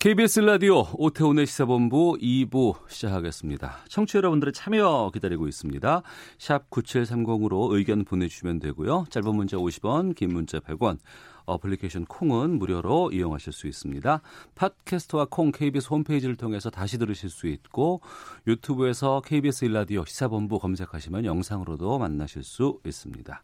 [0.00, 3.80] KBS 라디오 오태훈의 시사본부 2부 시작하겠습니다.
[3.86, 6.02] 청취자 여러분들의 참여 기다리고 있습니다.
[6.38, 9.04] 샵 9730으로 의견 보내주시면 되고요.
[9.10, 10.96] 짧은 문자 50원, 긴 문자 100원,
[11.44, 14.22] 어플리케이션 콩은 무료로 이용하실 수 있습니다.
[14.54, 18.00] 팟캐스트와 콩 KBS 홈페이지를 통해서 다시 들으실 수 있고
[18.46, 23.42] 유튜브에서 KBS 일라디오 시사본부 검색하시면 영상으로도 만나실 수 있습니다.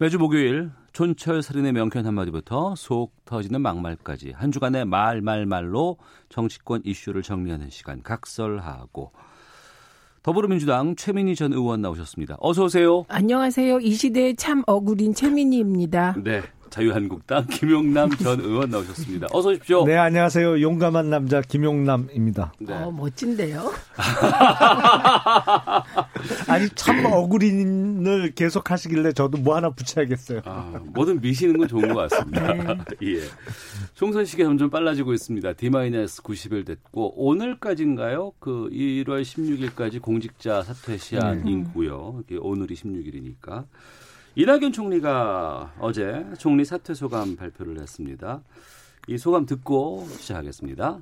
[0.00, 5.98] 매주 목요일 촌철 살인의 명쾌한 한마디부터 속 터지는 막말까지 한 주간의 말말말로
[6.30, 9.12] 정치권 이슈를 정리하는 시간 각설하고
[10.22, 12.38] 더불어민주당 최민희 전 의원 나오셨습니다.
[12.40, 13.04] 어서 오세요.
[13.08, 13.80] 안녕하세요.
[13.80, 16.16] 이 시대의 참 어구린 최민희입니다.
[16.24, 16.40] 네.
[16.70, 19.28] 자유한국당 김용남 전 의원 나오셨습니다.
[19.32, 19.84] 어서 오십시오.
[19.84, 20.60] 네, 안녕하세요.
[20.60, 22.52] 용감한 남자 김용남입니다.
[22.60, 22.74] 네.
[22.74, 23.72] 어, 멋진데요.
[26.48, 30.42] 아니 참 어구린을 계속 하시길래 저도 뭐 하나 붙여야겠어요.
[30.44, 32.54] 아, 뭐든 미시는 건 좋은 것 같습니다.
[32.54, 32.76] 네.
[33.14, 33.20] 예.
[33.94, 35.52] 총선 시기 점점 빨라지고 있습니다.
[35.54, 38.32] D-90일 됐고 오늘까지인가요?
[38.38, 42.22] 그 1월 16일까지 공직자 사퇴 시한이고요.
[42.26, 43.64] 이게 오늘이 16일이니까.
[44.36, 48.40] 이낙연 총리가 어제 총리 사퇴 소감 발표를 했습니다.
[49.08, 51.00] 이 소감 듣고 시작하겠습니다.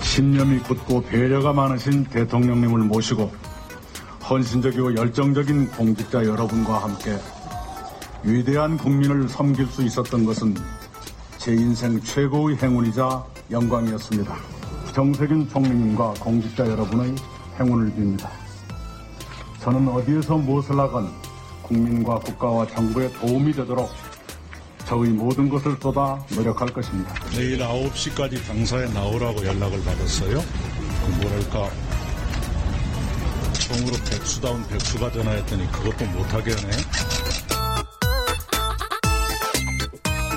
[0.00, 3.32] 신념이 굳고 배려가 많으신 대통령님을 모시고
[4.28, 7.16] 헌신적이고 열정적인 공직자 여러분과 함께
[8.22, 10.54] 위대한 국민을 섬길 수 있었던 것은
[11.38, 14.36] 제 인생 최고의 행운이자 영광이었습니다.
[14.94, 17.14] 정세균 총리님과 공직자 여러분의
[17.58, 18.47] 행운을 빕니다.
[19.68, 21.12] 저는 어디에서 무엇을 하건
[21.60, 23.90] 국민과 국가와 정부에 도움이 되도록
[24.86, 27.12] 저의 모든 것을 쏟아 노력할 것입니다.
[27.32, 30.40] 내일 9시까지 당사에 나오라고 연락을 받았어요.
[30.40, 31.70] 그 뭐랄까
[33.60, 36.70] 총으로 백수다운 백수가 되나 했더니 그것도 못하게 하네.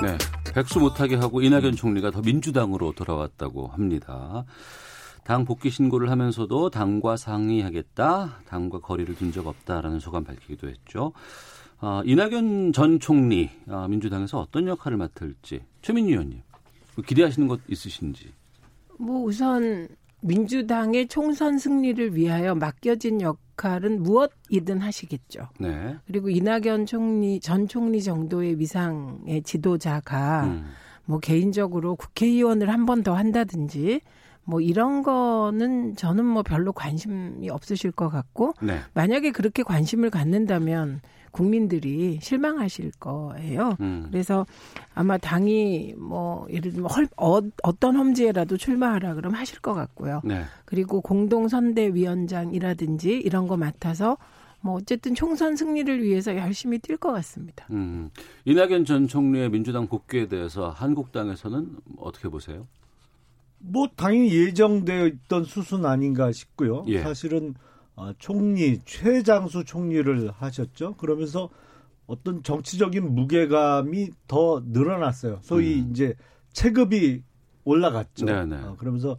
[0.02, 0.18] 네.
[0.52, 4.44] 백수 못하게 하고 이낙연 총리가 더 민주당으로 돌아왔다고 합니다.
[5.24, 11.12] 당 복귀 신고를 하면서도 당과 상의하겠다, 당과 거리를 둔 적 없다라는 소감 밝히기도 했죠.
[11.78, 16.42] 아, 이낙연 전 총리 아, 민주당에서 어떤 역할을 맡을지 최민희 의원님
[17.06, 18.32] 기대하시는 것 있으신지?
[18.98, 19.88] 뭐 우선
[20.20, 25.48] 민주당의 총선 승리를 위하여 맡겨진 역할은 무엇이든 하시겠죠.
[25.58, 25.96] 네.
[26.06, 30.66] 그리고 이낙연 총리 전 총리 정도의 위상의 지도자가 음.
[31.06, 34.00] 뭐 개인적으로 국회의원을 한 번 더 한다든지
[34.44, 38.80] 뭐 이런 거는 저는 뭐 별로 관심이 없으실 것 같고 네.
[38.94, 43.76] 만약에 그렇게 관심을 갖는다면 국민들이 실망하실 거예요.
[43.80, 44.08] 음.
[44.10, 44.44] 그래서
[44.94, 50.20] 아마 당이 뭐 예를 들면 헐, 어, 어떤 험지에라도 출마하라 그러면 하실 것 같고요.
[50.24, 50.42] 네.
[50.66, 54.18] 그리고 공동선대위원장이라든지 이런 거 맡아서
[54.60, 57.64] 뭐 어쨌든 총선 승리를 위해서 열심히 뛸 것 같습니다.
[57.70, 58.10] 음.
[58.44, 62.66] 이낙연 전 총리의 민주당 복귀에 대해서 한국당에서는 어떻게 보세요?
[63.62, 66.84] 뭐 당연히 예정되어 있던 수순 아닌가 싶고요.
[66.88, 67.00] 예.
[67.02, 67.54] 사실은
[67.94, 70.94] 아, 총리 최장수 총리를 하셨죠.
[70.96, 71.48] 그러면서
[72.06, 75.38] 어떤 정치적인 무게감이 더 늘어났어요.
[75.42, 75.90] 소위 음.
[75.90, 76.14] 이제
[76.52, 77.22] 체급이
[77.64, 78.26] 올라갔죠.
[78.26, 78.56] 네네.
[78.56, 79.16] 어, 그러면서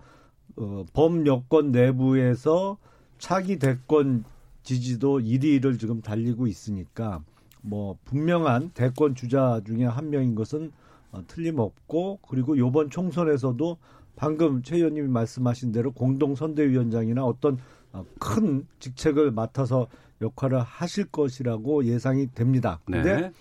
[0.58, 2.78] 어, 범여권 내부에서
[3.18, 4.25] 차기 대권
[4.64, 7.24] 지지도 1위를 지금 달리고 있으니까
[7.62, 10.72] 뭐 분명한 대권 주자 중에 한 명인 것은
[11.12, 13.78] 어, 틀림없고 그리고 이번 총선에서도
[14.16, 17.57] 방금 최 의원님이 말씀하신 대로 공동선대위원장이나 어떤
[17.91, 19.88] 어, 큰 직책을 맡아서
[20.22, 22.79] 역할을 하실 것이라고 예상이 됩니다.
[22.85, 23.31] 근데 네.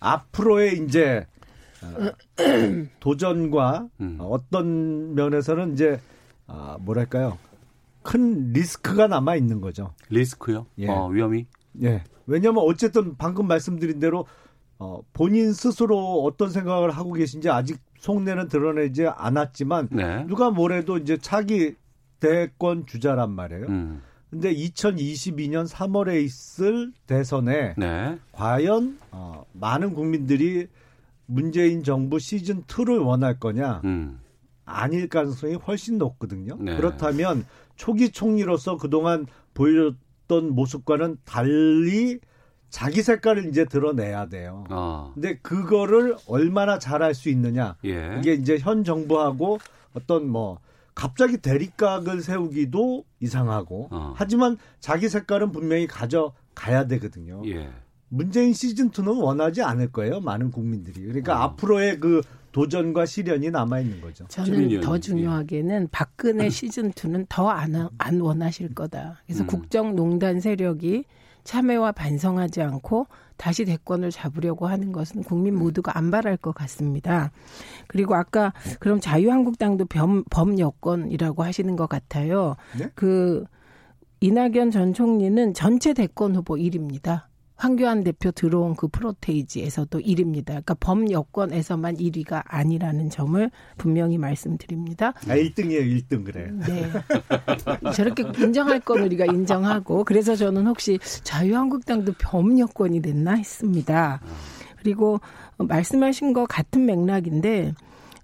[0.00, 1.26] 앞으로의 이제
[1.82, 2.12] 어,
[3.00, 4.18] 도전과 음.
[4.20, 6.00] 어떤 면에서는 이제
[6.46, 7.38] 아, 뭐랄까요
[8.02, 9.92] 큰 리스크가 남아 있는 거죠.
[10.10, 10.66] 리스크요?
[10.78, 10.88] 예.
[10.88, 11.46] 어, 위험이?
[11.82, 12.04] 예.
[12.26, 14.26] 왜냐하면 어쨌든 방금 말씀드린 대로
[14.78, 20.24] 어, 본인 스스로 어떤 생각을 하고 계신지 아직 속내는 드러내지 않았지만 네.
[20.28, 21.74] 누가 뭐래도 이제 차기
[22.20, 23.66] 대권 주자란 말이에요.
[23.66, 24.02] 음.
[24.30, 28.18] 근데 2022년 3월에 있을 대선에 네.
[28.32, 30.68] 과연 어, 많은 국민들이
[31.26, 33.80] 문재인 정부 시즌 2를 원할 거냐?
[33.84, 34.20] 음.
[34.64, 36.56] 아닐 가능성이 훨씬 높거든요.
[36.60, 36.76] 네.
[36.76, 37.44] 그렇다면
[37.74, 42.20] 초기 총리로서 그동안 보여줬던 모습과는 달리
[42.70, 44.64] 자기 색깔을 이제 드러내야 돼요.
[44.70, 45.12] 어.
[45.14, 47.76] 근데 그거를 얼마나 잘할 수 있느냐.
[47.84, 48.16] 예.
[48.18, 49.58] 이게 이제 현 정부하고
[49.94, 50.58] 어떤 뭐
[50.94, 54.14] 갑자기 대립각을 세우기도 이상하고 어.
[54.16, 57.42] 하지만 자기 색깔은 분명히 가져가야 되거든요.
[57.46, 57.68] 예.
[58.08, 60.20] 문재인 시즌 2는 원하지 않을 거예요.
[60.20, 61.02] 많은 국민들이.
[61.02, 61.42] 그러니까 어.
[61.44, 62.22] 앞으로의 그
[62.52, 64.26] 도전과 시련이 남아 있는 거죠.
[64.28, 65.00] 저는 더 예.
[65.00, 69.22] 중요하게는 박근혜 시즌 2는 더 안 안 원하실 거다.
[69.26, 69.46] 그래서 음.
[69.46, 71.04] 국정농단 세력이
[71.46, 73.06] 참여와 반성하지 않고
[73.36, 77.30] 다시 대권을 잡으려고 하는 것은 국민 모두가 안 바랄 것 같습니다.
[77.86, 82.56] 그리고 아까 그럼 자유한국당도 범, 범 여권이라고 하시는 것 같아요.
[82.78, 82.90] 네?
[82.94, 83.44] 그
[84.20, 87.24] 이낙연 전 총리는 전체 대권 후보 1위입니다.
[87.56, 90.46] 황교안 대표 들어온 그 프로테이지에서도 1위입니다.
[90.46, 95.08] 그러니까 범여권에서만 1위가 아니라는 점을 분명히 말씀드립니다.
[95.08, 96.52] 아, 1등이에요, 1등 그래요.
[96.66, 96.90] 네.
[97.94, 104.20] 저렇게 인정할 건 우리가 인정하고 그래서 저는 혹시 자유한국당도 범여권이 됐나 했습니다.
[104.78, 105.20] 그리고
[105.58, 107.74] 말씀하신 거 같은 맥락인데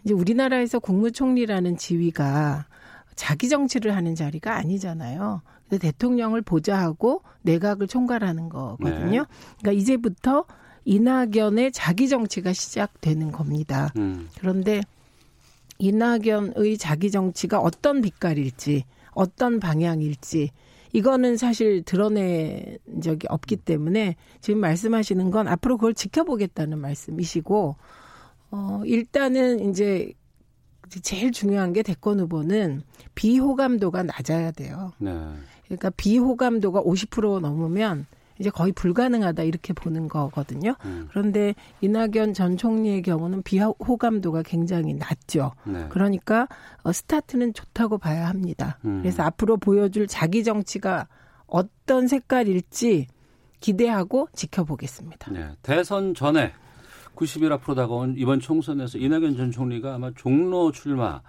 [0.05, 2.67] 이제 우리나라에서 국무총리라는 지위가
[3.15, 5.43] 자기 정치를 하는 자리가 아니잖아요.
[5.79, 9.27] 대통령을 보좌하고 내각을 총괄하는 거거든요.
[9.59, 10.45] 그러니까 이제부터
[10.85, 13.93] 이낙연의 자기 정치가 시작되는 겁니다.
[13.97, 14.29] 음.
[14.39, 14.81] 그런데
[15.79, 20.51] 이낙연의 자기 정치가 어떤 빛깔일지, 어떤 방향일지,
[20.93, 27.77] 이거는 사실 드러낸 적이 없기 때문에 지금 말씀하시는 건 앞으로 그걸 지켜보겠다는 말씀이시고,
[28.51, 30.13] 어, 일단은 이제
[31.03, 32.83] 제일 중요한 게 대권 후보는
[33.15, 34.93] 비호감도가 낮아야 돼요.
[34.99, 35.13] 네.
[35.67, 38.07] 그러니까 비호감도가 50% 넘으면
[38.39, 40.75] 이제 거의 불가능하다 이렇게 보는 거거든요.
[40.85, 41.07] 음.
[41.11, 45.53] 그런데 이낙연 전 총리의 경우는 비호감도가 굉장히 낮죠.
[45.65, 45.87] 네.
[45.91, 46.49] 그러니까
[46.83, 48.79] 어, 스타트는 좋다고 봐야 합니다.
[48.85, 49.01] 음.
[49.01, 51.07] 그래서 앞으로 보여줄 자기 정치가
[51.47, 53.07] 어떤 색깔일지
[53.61, 55.31] 기대하고 지켜보겠습니다.
[55.31, 55.51] 네.
[55.63, 56.53] 대선 전에
[57.17, 61.23] 90일 앞으로 다가온 이번 총선에서 이낙연 전 총리가 아마 종로 출마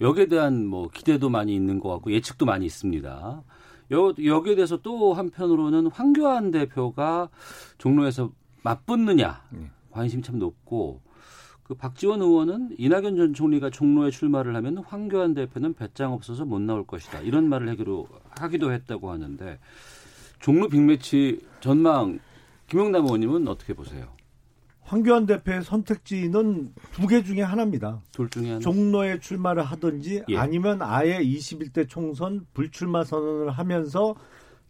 [0.00, 3.42] 여기에 대한 뭐 기대도 많이 있는 것 같고 예측도 많이 있습니다.
[3.90, 7.28] 여, 여기에 대해서 또 한편으로는 황교안 대표가
[7.78, 8.32] 종로에서
[8.62, 9.42] 맞붙느냐
[9.90, 11.00] 관심 참 높고
[11.62, 16.86] 그 박지원 의원은 이낙연 전 총리가 종로에 출마를 하면 황교안 대표는 배짱 없어서 못 나올
[16.86, 18.08] 것이다 이런 말을 하기로
[18.38, 19.58] 하기도 했다고 하는데
[20.40, 22.20] 종로 빅매치 전망
[22.68, 24.17] 김영남 의원님은 어떻게 보세요?
[24.88, 28.00] 황교안 대표의 선택지는 두 개 중에 하나입니다.
[28.12, 28.58] 둘 중에 하나.
[28.60, 30.36] 종로에 출마를 하든지 예.
[30.38, 34.14] 아니면 아예 21대 총선 불출마 선언을 하면서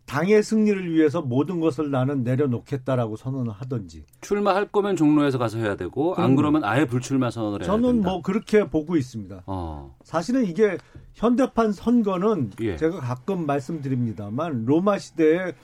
[0.06, 6.14] 당의 승리를 위해서 모든 것을 나는 내려놓겠다라고 선언을 하든지 출마할 거면 종로에서 가서 해야 되고
[6.16, 6.34] 안.
[6.34, 8.10] 그러면 아예 불출마 선언을 해야 저는 된다.
[8.10, 9.42] 뭐 그렇게 보고 있습니다.
[9.46, 9.94] 어.
[10.02, 10.78] 사실은 이게
[11.14, 12.76] 현대판 선거는 예.
[12.76, 15.54] 제가 가끔 말씀드립니다만 로마 시대의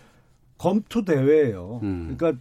[0.58, 1.80] 검투 대회예요.
[1.82, 2.14] 음.
[2.16, 2.40] 그러니까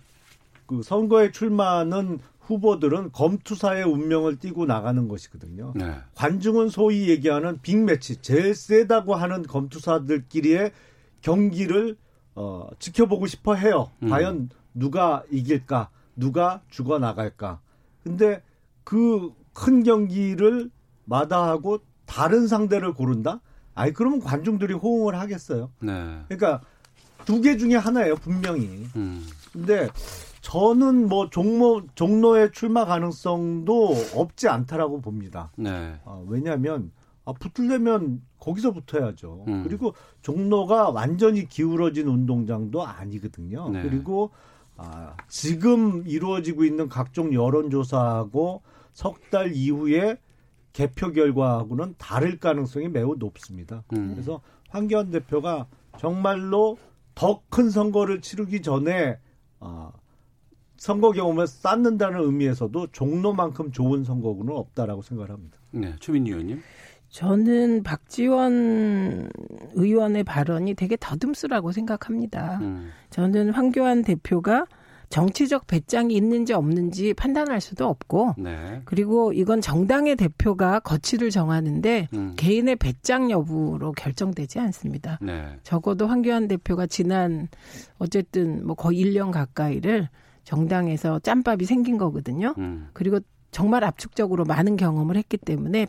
[0.65, 5.73] 그 선거에 출마하는 후보들은 검투사의 운명을 띠고 나가는 것이거든요.
[5.75, 5.95] 네.
[6.15, 10.71] 관중은 소위 얘기하는 빅매치, 제일 세다고 하는 검투사들끼리의
[11.21, 11.95] 경기를
[12.35, 13.91] 어, 지켜보고 싶어 해요.
[14.01, 14.09] 음.
[14.09, 15.89] 과연 누가 이길까?
[16.15, 17.59] 누가 죽어 나갈까?
[18.03, 18.41] 근데
[18.83, 20.69] 그 큰 경기를
[21.05, 23.39] 마다하고 다른 상대를 고른다?
[23.75, 25.71] 아이 그러면 관중들이 호응을 하겠어요.
[25.79, 26.19] 네.
[26.27, 26.61] 그러니까
[27.25, 28.87] 두 개 중에 하나예요, 분명히.
[28.95, 29.25] 음.
[29.53, 29.87] 근데
[30.43, 35.51] 저는 뭐 종로 종로의 출마 가능성도 없지 않다라고 봅니다.
[35.55, 35.95] 네.
[36.03, 36.91] 아, 왜냐하면
[37.23, 39.45] 아, 붙으려면 거기서 붙어야죠.
[39.47, 39.63] 음.
[39.63, 43.69] 그리고 종로가 완전히 기울어진 운동장도 아니거든요.
[43.69, 43.83] 네.
[43.83, 44.31] 그리고
[44.75, 50.17] 아, 지금 이루어지고 있는 각종 여론조사하고 석 달 이후에
[50.73, 53.83] 개표 결과하고는 다를 가능성이 매우 높습니다.
[53.93, 54.11] 음.
[54.11, 55.67] 그래서 황교안 대표가
[55.97, 56.77] 정말로
[57.15, 59.17] 더 큰 선거를 치르기 전에
[59.61, 59.91] 아,
[60.83, 65.57] 선거 경험을 쌓는다는 의미에서도 종로만큼 좋은 선거구는 없다라고 생각을 합니다.
[65.71, 65.95] 네.
[66.01, 66.61] 최민희 의원님.
[67.07, 69.29] 저는 박지원
[69.75, 72.59] 의원의 발언이 되게 더듬스라고 생각합니다.
[72.59, 72.89] 음.
[73.11, 74.65] 저는 황교안 대표가
[75.07, 78.81] 정치적 배짱이 있는지 없는지 판단할 수도 없고 네.
[78.83, 82.33] 그리고 이건 정당의 대표가 거취를 정하는데 음.
[82.35, 85.17] 개인의 배짱 여부로 결정되지 않습니다.
[85.21, 85.45] 네.
[85.63, 87.47] 적어도 황교안 대표가 지난
[87.99, 90.09] 어쨌든 뭐 거의 1년 가까이를
[90.43, 92.53] 정당에서 짬밥이 생긴 거거든요.
[92.57, 92.89] 음.
[92.93, 93.19] 그리고
[93.51, 95.87] 정말 압축적으로 많은 경험을 했기 때문에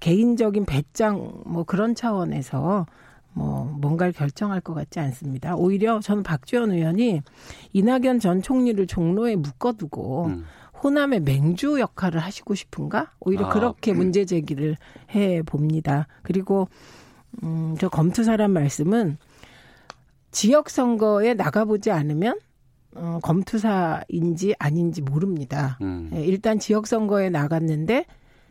[0.00, 2.86] 개인적인 배짱 뭐 그런 차원에서
[3.32, 5.56] 뭐 뭔가를 결정할 것 같지 않습니다.
[5.56, 7.22] 오히려 저는 박지원 의원이
[7.72, 10.44] 이낙연 전 총리를 종로에 묶어두고 음.
[10.82, 13.12] 호남의 맹주 역할을 하시고 싶은가?
[13.20, 14.76] 오히려 아, 그렇게 문제 제기를
[15.14, 16.06] 해 봅니다.
[16.22, 16.68] 그리고
[17.42, 19.16] 음, 저 검투사란 말씀은
[20.30, 22.38] 지역 선거에 나가보지 않으면
[22.94, 25.78] 어, 검투사인지 아닌지 모릅니다.
[25.82, 26.10] 음.
[26.14, 28.06] 예, 일단 지역 선거에 나갔는데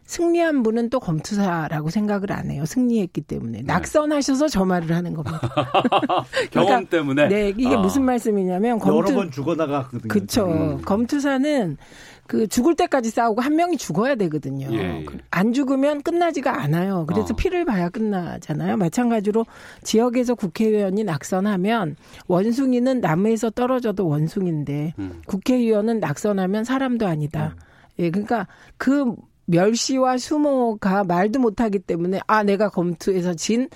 [0.06, 2.66] 승리한 분은 또 검투사라고 생각을 안 해요.
[2.66, 5.40] 승리했기 때문에 낙선하셔서 저 말을 하는 겁니다.
[6.52, 7.28] 경험 때문에.
[7.30, 7.80] 네, 이게 아.
[7.80, 10.10] 무슨 말씀이냐면 여러 검투 번 죽어나갔거든요.
[10.10, 10.46] 그쵸.
[10.46, 10.82] 음.
[10.82, 11.78] 검투사는
[12.28, 14.68] 그 죽을 때까지 싸우고 한 명이 죽어야 되거든요.
[14.72, 15.06] 예, 예.
[15.30, 17.06] 안 죽으면 끝나지가 않아요.
[17.08, 17.36] 그래서 어.
[17.36, 18.78] 피를 봐야 끝나잖아요.
[18.78, 19.46] 마찬가지로
[19.84, 21.96] 지역에서 국회의원이 낙선하면
[22.28, 25.22] 원숭이는 나무에서 떨어져도 원숭인데 음.
[25.28, 27.56] 국회의원은 낙선하면 사람도 아니다.
[28.00, 29.14] 예, 그러니까 그
[29.46, 33.70] 멸시와 수모가 말도 못하기 때문에 아 내가 검투에서 진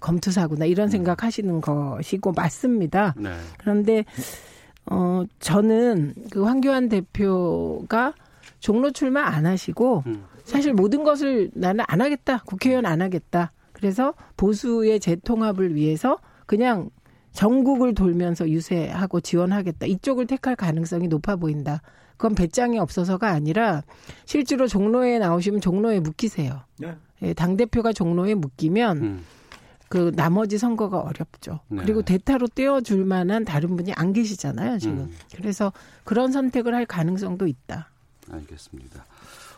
[0.00, 3.14] 검투사구나 이런 생각하시는 것이고 맞습니다.
[3.16, 3.30] 네.
[3.58, 4.04] 그런데
[4.86, 8.14] 어 저는 그 황교안 대표가
[8.58, 10.24] 종로 출마 안 하시고 음.
[10.44, 12.42] 사실 모든 것을 나는 안 하겠다.
[12.44, 13.52] 국회의원 안 하겠다.
[13.72, 16.90] 그래서 보수의 재통합을 위해서 그냥
[17.32, 19.86] 전국을 돌면서 유세하고 지원하겠다.
[19.86, 21.80] 이쪽을 택할 가능성이 높아 보인다.
[22.16, 23.82] 그건 배짱이 없어서가 아니라
[24.26, 26.60] 실제로 종로에 나오시면 종로에 묶이세요.
[26.78, 26.94] 네.
[27.22, 29.24] 예, 당대표가 종로에 묶이면 음.
[29.92, 31.60] 그 나머지 선거가 어렵죠.
[31.68, 31.82] 네.
[31.82, 35.00] 그리고 대타로 떼어줄 만한 다른 분이 안 계시잖아요, 지금.
[35.00, 35.12] 음.
[35.36, 35.70] 그래서
[36.04, 37.90] 그런 선택을 할 가능성도 있다.
[38.30, 39.04] 알겠습니다.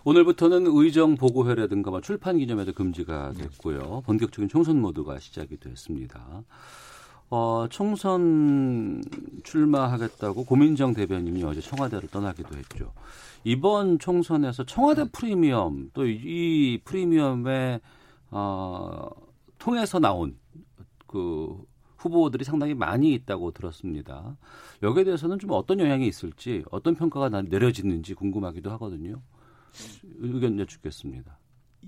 [0.03, 4.03] 오늘부터는 의정 보고회라든가 뭐 출판 기념회도 금지가 됐고요.
[4.07, 6.21] 본격적인 총선 모드가 시작이 됐습니다.
[7.31, 9.05] 어, 총선
[9.45, 12.93] 출마하겠다고 고민정 대변인이 어제 청와대를 떠나기도 했죠.
[13.45, 17.79] 이번 총선에서 청와대 프리미엄 또 이 프리미엄에
[18.33, 19.09] 어,
[19.64, 20.37] 통해서 나온
[21.06, 21.56] 그
[21.97, 24.37] 후보들이 상당히 많이 있다고 들었습니다.
[24.83, 29.23] 여기에 대해서는 좀 어떤 영향이 있을지 어떤 평가가 나- 내려지는지 궁금하기도 하거든요.
[30.18, 31.38] 의견 여쭙겠습니다.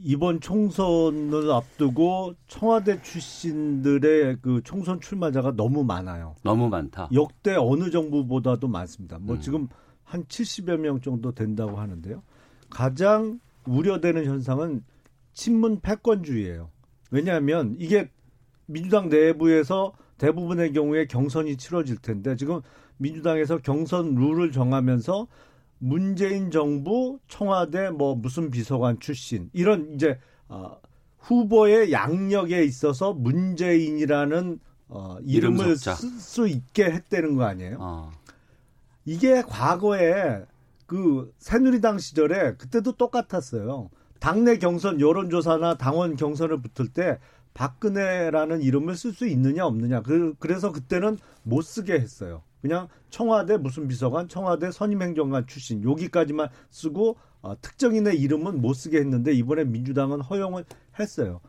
[0.03, 6.35] 이번 총선을 앞두고 청와대 출신들의 그 총선 출마자가 너무 많아요.
[6.43, 7.11] 너무 많다.
[7.13, 9.19] 역대 어느 정부보다도 많습니다.
[9.19, 9.41] 뭐 음.
[9.43, 9.69] 지금
[10.03, 12.23] 한 70여 명 정도 된다고 하는데요.
[12.71, 14.83] 가장 우려되는 현상은
[15.35, 16.71] 친문 패권주의예요.
[17.11, 18.11] 왜냐하면 이게
[18.67, 22.61] 민주당 내부에서 대부분의 경우에 경선이 치러질 텐데 지금
[22.99, 25.27] 민주당에서 경선 룰을 정하면서
[25.79, 30.79] 문재인 정부 청와대 뭐 무슨 비서관 출신 이런 이제 어,
[31.19, 35.77] 후보의 양력에 있어서 문재인이라는 어, 이름 이름을.
[35.77, 37.77] 쓸 수 있게 했다는 거 아니에요?
[37.81, 38.11] 어,
[39.05, 40.45] 이게 과거에
[40.87, 43.91] 그 새누리당 시절에 그때도 똑같았어요.
[44.19, 47.19] 당내 경선 여론조사나 당원 경선을 붙을 때
[47.55, 50.03] 박근혜라는 이름을 쓸 수 있느냐 없느냐.
[50.03, 52.43] 그, 그래서 그때는 못 쓰게 했어요.
[52.61, 59.33] 그냥 청와대 무슨 비서관, 청와대 선임행정관 출신 여기까지만 쓰고 어, 특정인의 이름은 못 쓰게 했는데
[59.33, 60.65] 이번에 민주당은 허용을
[60.99, 61.41] 했어요.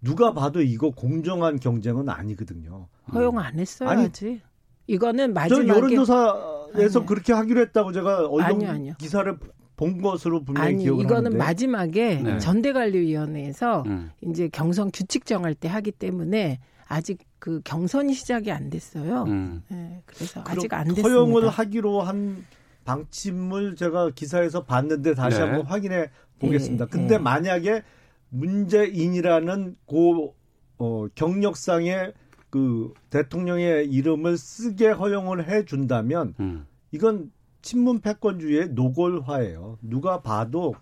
[0.00, 2.88] 누가 봐도 이거 공정한 경쟁은 아니거든요.
[3.12, 4.40] 허용 안 했어요, 아니, 아직.
[4.86, 7.06] 이거는 저 마지막에 여론조사에서 아니요.
[7.06, 8.94] 그렇게 하기로 했다고 제가 언론 아니요, 아니요.
[8.98, 9.38] 기사를
[9.80, 12.38] 본 것으로 분명히 아니 기억을 이거는 하는데 마지막에 네.
[12.38, 14.10] 전대관리위원회에서 음.
[14.20, 19.22] 이제 경선 규칙 정할 때 하기 때문에 아직 그 경선이 시작이 안 됐어요.
[19.22, 19.62] 음.
[19.68, 21.08] 네, 그래서 아직 안 됐습니다.
[21.08, 22.44] 허용을 하기로 한
[22.84, 25.44] 방침을 제가 기사에서 봤는데 다시 네.
[25.44, 26.10] 한번 확인해
[26.40, 26.84] 보겠습니다.
[26.84, 27.18] 예, 근데 예.
[27.18, 27.82] 만약에
[28.28, 30.34] 문재인이라는 고
[30.76, 32.12] 어, 경력상의
[32.50, 36.66] 그 대통령의 이름을 쓰게 허용을 해 준다면 음.
[36.92, 37.30] 이건
[37.62, 39.78] 친문 패권주의의 노골화예요.
[39.82, 40.74] 누가 봐도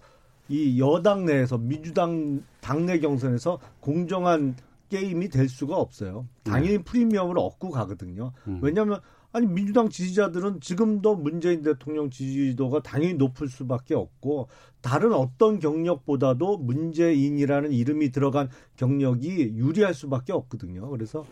[0.49, 4.56] 이 여당 내에서 민주당 당내 경선에서 공정한
[4.88, 6.26] 게임이 될 수가 없어요.
[6.44, 8.32] 당연히 프리미엄을 얻고 가거든요.
[8.47, 8.61] 음.
[8.62, 14.49] 왜냐하면 아니 민주당 지지자들은 지금도 문재인 대통령 지지도가 당연히 높을 수밖에 없고
[14.80, 20.88] 다른 어떤 경력보다도 문재인이라는 이름이 들어간 경력이 유리할 수밖에 없거든요.
[20.88, 21.26] 그래서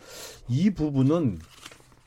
[0.47, 1.39] 이 부분은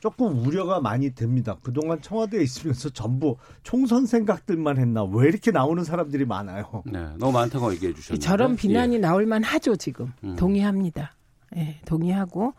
[0.00, 1.57] 조금 우려가 많이 됩니다.
[1.62, 6.83] 그동안 청와대에 있으면서 전부 총선 생각들만 했나 왜 이렇게 나오는 사람들이 많아요.
[6.87, 8.26] 네, 너무 많다고 얘기해 주셨는데.
[8.26, 8.99] 저런 비난이 예.
[8.99, 10.37] 나올 만하죠 지금 음.
[10.37, 11.14] 동의합니다.
[11.57, 12.54] 예, 동의하고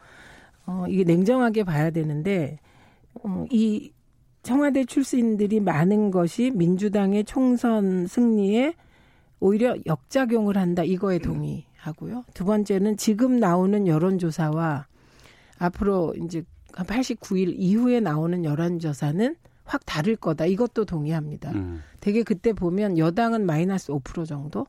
[0.67, 2.59] 어, 이게 냉정하게 봐야 되는데
[3.23, 3.91] 어, 이
[4.43, 8.75] 청와대 출신들이 많은 것이 민주당의 총선 승리에
[9.39, 12.25] 오히려 역작용을 한다 이거에 동의하고요.
[12.35, 14.85] 두 번째는 지금 나오는 여론조사와
[15.57, 20.45] 앞으로 이제 한 89일 이후에 나오는 여론조사는 확 다를 거다.
[20.45, 21.51] 이것도 동의합니다.
[21.51, 21.81] 음.
[21.99, 24.65] 되게 그때 보면 여당은 마이너스 5% 정도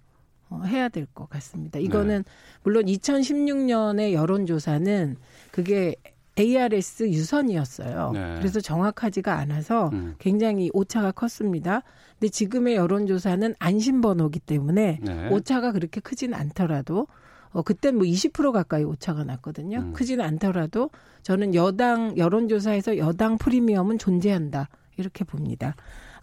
[0.48, 1.78] 어, 해야 될 것 같습니다.
[1.78, 2.24] 이거는
[2.62, 5.16] 물론 2016년의 여론조사는
[5.50, 5.94] 그게
[6.38, 8.10] ARS 유선이었어요.
[8.12, 8.34] 네.
[8.38, 10.14] 그래서 정확하지가 않아서 음.
[10.18, 11.82] 굉장히 오차가 컸습니다.
[12.18, 15.28] 근데 지금의 여론조사는 안심번호기 때문에 네.
[15.28, 17.06] 오차가 그렇게 크진 않더라도
[17.52, 19.78] 어 그때 뭐 20% 가까이 오차가 났거든요.
[19.78, 19.92] 음.
[19.92, 20.90] 크진 않더라도
[21.22, 24.68] 저는 여당 여론조사에서 여당 프리미엄은 존재한다.
[24.96, 25.74] 이렇게 봅니다.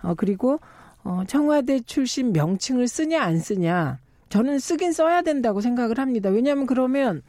[0.02, 0.60] 어, 그리고
[1.04, 6.30] 어, 청와대 출신 명칭을 쓰냐 안 쓰냐 저는 쓰긴 써야 된다고 생각을 합니다.
[6.30, 7.22] 왜냐하면 그러면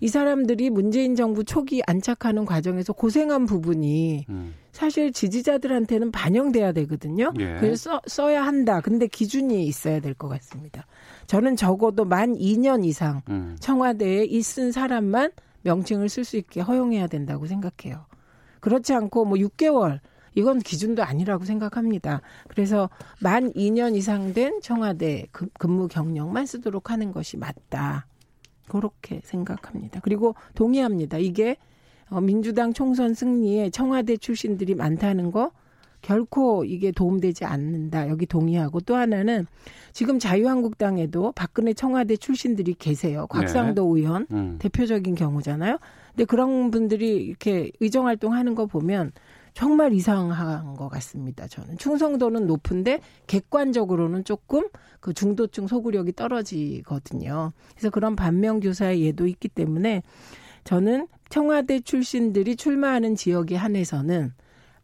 [0.00, 4.54] 이 사람들이 문재인 정부 초기 안착하는 과정에서 고생한 부분이 음.
[4.74, 7.32] 사실 지지자들한테는 반영돼야 되거든요.
[7.38, 7.58] 예.
[7.60, 8.80] 그래서 써, 야 한다.
[8.80, 10.84] 근데 기준이 있어야 될 것 같습니다.
[11.28, 13.56] 저는 적어도 만 2년 이상 음.
[13.60, 15.30] 청와대에 있은 사람만
[15.62, 18.04] 명칭을 쓸 수 있게 허용해야 된다고 생각해요.
[18.58, 20.00] 그렇지 않고 뭐 6개월
[20.34, 22.20] 이건 기준도 아니라고 생각합니다.
[22.48, 22.90] 그래서
[23.20, 28.06] 만 2년 이상 된 청와대 근- 근무 경력만 쓰도록 하는 것이 맞다.
[28.68, 30.00] 그렇게 생각합니다.
[30.02, 31.18] 그리고 동의합니다.
[31.18, 31.58] 이게
[32.10, 35.50] 어, 민주당 총선 승리에 청와대 출신들이 많다는 거
[36.04, 38.08] 결코 이게 도움되지 않는다.
[38.10, 39.46] 여기 동의하고 또 하나는
[39.92, 43.26] 지금 자유한국당에도 박근혜 청와대 출신들이 계세요.
[43.28, 44.56] 곽상도 의원 음.
[44.58, 45.78] 대표적인 경우잖아요.
[46.10, 49.12] 근데 그런 분들이 이렇게 의정 활동하는 거 보면
[49.54, 51.46] 정말 이상한 것 같습니다.
[51.46, 54.68] 저는 충성도는 높은데 객관적으로는 조금
[55.00, 57.52] 그 중도층 소구력이 떨어지거든요.
[57.72, 60.02] 그래서 그런 반면 교사의 예도 있기 때문에
[60.64, 64.32] 저는 청와대 출신들이 출마하는 지역에 한해서는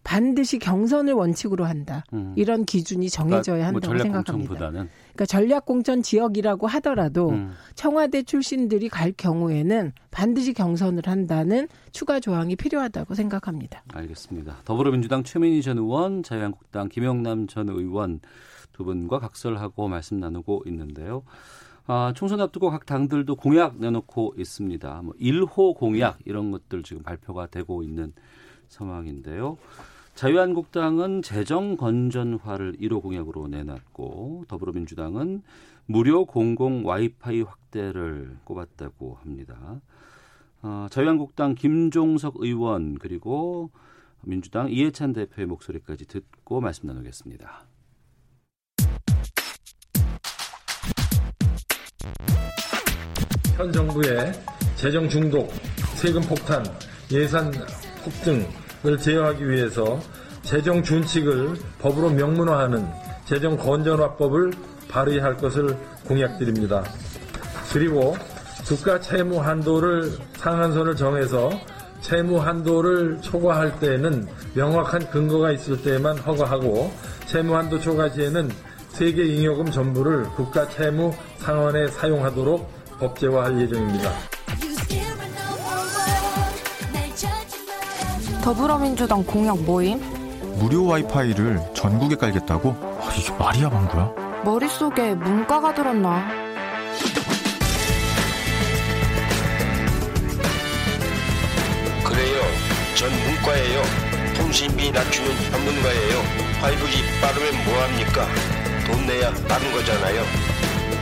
[0.02, 2.04] 반드시 경선을 원칙으로 한다.
[2.14, 2.32] 음.
[2.37, 4.49] 이런 기준이 정해져야 뭐 한다고 전략 생각합니다.
[4.49, 7.52] 공천보다는 그러니까 전략공천 지역이라고 하더라도 음.
[7.75, 13.82] 청와대 출신들이 갈 경우에는 반드시 경선을 한다는 추가 조항이 필요하다고 생각합니다.
[13.92, 14.56] 알겠습니다.
[14.64, 18.20] 더불어민주당 최민희 전 의원, 자유한국당 김영남 전 의원
[18.72, 21.25] 두 분과 각설하고 말씀 나누고 있는데요.
[21.92, 25.02] 아, 총선 앞두고 각 당들도 공약 내놓고 있습니다.
[25.02, 28.12] 뭐 1호 공약 이런 것들 지금 발표가 되고 있는
[28.68, 29.59] 상황인데요.
[30.14, 35.42] 자유한국당은 재정 건전화를 1호 공약으로 내놨고 더불어민주당은
[35.87, 39.80] 무료 공공 와이파이 확대를 꼽았다고 합니다.
[40.62, 43.73] 어, 자유한국당 김종석 의원 그리고
[44.23, 47.66] 민주당 이해찬 대표의 목소리까지 듣고 말씀 나누겠습니다.
[53.57, 54.32] 현 정부의
[54.76, 55.52] 재정 중독,
[55.97, 56.65] 세금 폭탄,
[57.11, 57.52] 예산
[58.04, 60.00] 폭등을 제어하기 위해서
[60.43, 62.87] 재정 준칙을 법으로 명문화하는
[63.26, 64.52] 재정 건전화법을
[64.89, 66.82] 발의할 것을 공약드립니다.
[67.73, 68.17] 그리고
[68.67, 71.50] 국가 채무 한도를 상한선을 정해서
[72.00, 76.93] 채무 한도를 초과할 때에는 명확한 근거가 있을 때에만 허가하고
[77.26, 78.50] 채무 한도 초과 시에는
[78.93, 84.13] 세계 잉여금 전부를 국가 채무 상환에 사용하도록 법제화할 예정입니다.
[88.43, 90.00] 더불어민주당 공약 모임?
[90.59, 92.71] 무료 와이파이를 전국에 깔겠다고?
[93.00, 94.13] 아, 이게 말이야 방구야?
[94.45, 96.26] 머릿속에 문과가 들었나?
[102.05, 102.41] 그래요.
[102.97, 103.83] 전 문과예요.
[104.37, 106.23] 통신비 낮추는 전문가예요.
[106.61, 108.26] 5G 빠르면 뭐합니까?
[108.86, 110.25] 돈 내야 빠른 거잖아요.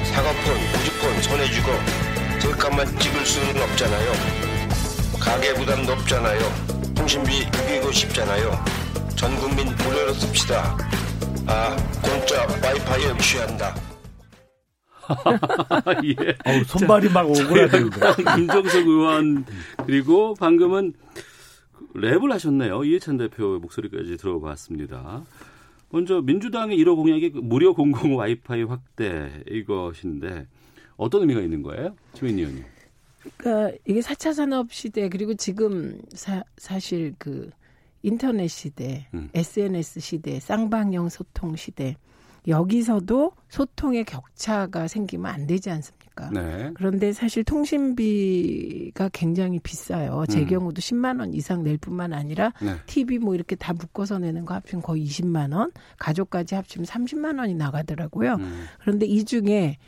[0.04, 1.68] 사과폰, 우주폰 손해주고
[2.40, 4.12] 셀카만 찍을 수는 없잖아요.
[5.20, 6.40] 가계 부담 높잖아요.
[6.94, 8.64] 통신비 줄이고 싶잖아요.
[9.16, 10.76] 전 국민 무료로 씁시다.
[11.46, 13.74] 아, 공짜 와이파이에 취한다.
[16.04, 16.36] 예.
[16.44, 18.00] 어우, 손발이 막 오그라들고.
[18.36, 19.44] 김정석 의원
[19.86, 20.92] 그리고 방금은
[21.94, 22.84] 랩을 하셨네요.
[22.84, 25.22] 이해찬 대표 목소리까지 들어봤습니다.
[25.90, 30.46] 먼저 민주당의 1호 공약이 그 무료 공공 와이파이 확대 이것인데
[30.96, 31.94] 어떤 의미가 있는 거예요?
[32.14, 32.64] 최민희 의원님.
[33.36, 37.50] 그러니까 이게 4차 산업 시대 그리고 지금 사, 사실 그
[38.02, 39.28] 인터넷 시대, 음.
[39.34, 41.96] SNS 시대, 쌍방향 소통 시대
[42.46, 45.97] 여기서도 소통의 격차가 생기면 안 되지 않습니까?
[46.32, 46.70] 네.
[46.74, 50.24] 그런데 사실 통신비가 굉장히 비싸요.
[50.28, 50.46] 제 음.
[50.46, 52.74] 경우도 10만 원 이상 낼 뿐만 아니라 네.
[52.86, 57.54] TV 뭐 이렇게 다 묶어서 내는 거 합치면 거의 20만 원, 가족까지 합치면 30만 원이
[57.54, 58.34] 나가더라고요.
[58.34, 58.64] 음.
[58.80, 59.78] 그런데 이 중에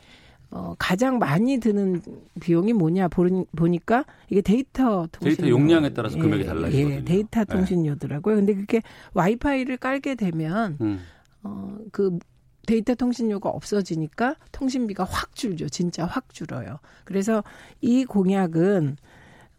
[0.51, 2.01] 어, 가장 많이 드는
[2.41, 6.95] 비용이 뭐냐 보니, 보니까 이게 데이터 통신 데이터 용량에 따라서 금액이 달라지거든요.
[6.95, 7.53] 예, 데이터 네.
[7.53, 8.35] 통신료더라고요.
[8.35, 8.81] 근데 그게
[9.13, 10.99] 와이파이를 깔게 되면 음.
[11.43, 12.19] 어, 그
[12.65, 15.69] 데이터 통신료가 없어지니까 통신비가 확 줄죠.
[15.69, 16.79] 진짜 확 줄어요.
[17.05, 17.43] 그래서
[17.81, 18.97] 이 공약은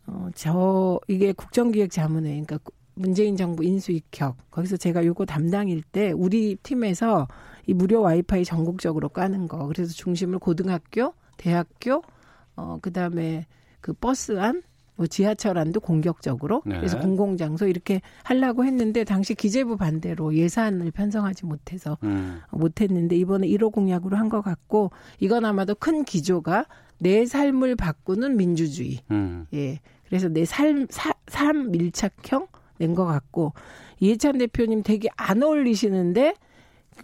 [0.06, 2.58] 어, 저 이게 국정기획자문회 그러니까
[2.94, 7.28] 문재인 정부 인수익혁 거기서 제가 요거 담당일 때 우리 팀에서
[7.66, 12.02] 이 무료 와이파이 전국적으로 까는 거 그래서 중심을 고등학교, 대학교,
[12.56, 13.46] 어 그다음에
[13.80, 14.62] 그 버스 안,
[15.02, 16.76] 뭐 지하철 안도 공격적으로 네.
[16.76, 22.38] 그래서 공공장소 이렇게 하려고 했는데 당시 기재부 반대로 예산을 편성하지 못해서 음.
[22.52, 26.66] 못했는데 이번에 1호 공약으로 한 것 같고 이건 아마도 큰 기조가
[26.98, 29.00] 내 삶을 바꾸는 민주주의.
[29.10, 29.46] 음.
[29.52, 29.80] 예.
[30.06, 32.46] 그래서 내 삶, 사, 삶 밀착형
[32.78, 33.52] 낸 것 같고
[33.98, 36.34] 이해찬 대표님 되게 안 어울리시는데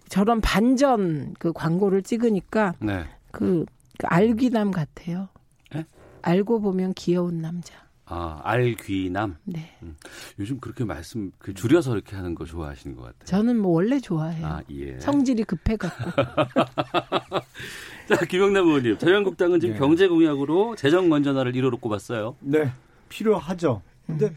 [0.09, 3.05] 저런 반전 그 광고를 찍으니까 네.
[3.33, 3.67] 그,
[3.99, 5.29] 그 알귀남 같아요.
[5.75, 5.85] 네?
[6.23, 7.75] 알고 보면 귀여운 남자.
[8.11, 9.37] 아, 알귀남.
[9.45, 9.77] 네.
[9.83, 9.97] 음,
[10.39, 13.25] 요즘 그렇게 말씀 그 줄여서 이렇게 하는 거 좋아하시는 것 같아요.
[13.25, 14.47] 저는 뭐 원래 좋아해요.
[14.47, 14.99] 아, 예.
[14.99, 16.11] 성질이 급해갖고.
[18.09, 19.79] 자, 김영남 의원님, 자유한국당은 지금 네.
[19.79, 22.37] 경제 공약으로 재정 건전화를 1호로 꼽았어요.
[22.41, 22.73] 네,
[23.11, 23.83] 필요하죠.
[24.07, 24.33] 근데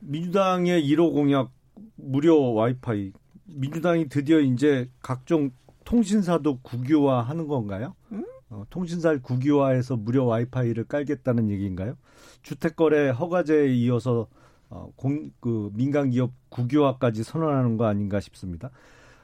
[0.00, 1.52] 민주당의 1호 공약
[1.94, 3.12] 무료 와이파이
[3.44, 5.50] 민주당이 드디어 이제 각종
[5.84, 7.94] 통신사도 국유화하는 건가요?
[8.50, 11.96] 어, 통신사를 국유화해서 무료 와이파이를 깔겠다는 얘기인가요?
[12.42, 14.26] 주택거래 허가제에 이어서
[14.70, 18.70] 어, 공, 그 민간 기업 국유화까지 선언하는 거 아닌가 싶습니다.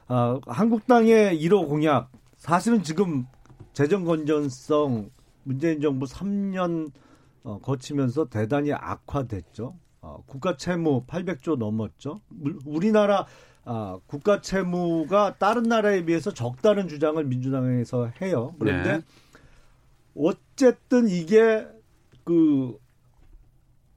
[0.07, 3.25] 아, 한국당의 1호 공약 사실은 지금
[3.73, 5.09] 재정 건전성
[5.43, 6.91] 문재인 정부 3년
[7.43, 9.75] 어, 거치면서 대단히 악화됐죠.
[10.01, 12.21] 어, 국가 채무 800조 넘었죠.
[12.29, 13.25] 물- 우리나라
[13.67, 18.53] 아, 국가 채무가 다른 나라에 비해서 적다는 주장을 민주당에서 해요.
[18.59, 19.01] 그런데 네.
[20.15, 21.67] 어쨌든 이게
[22.23, 22.77] 그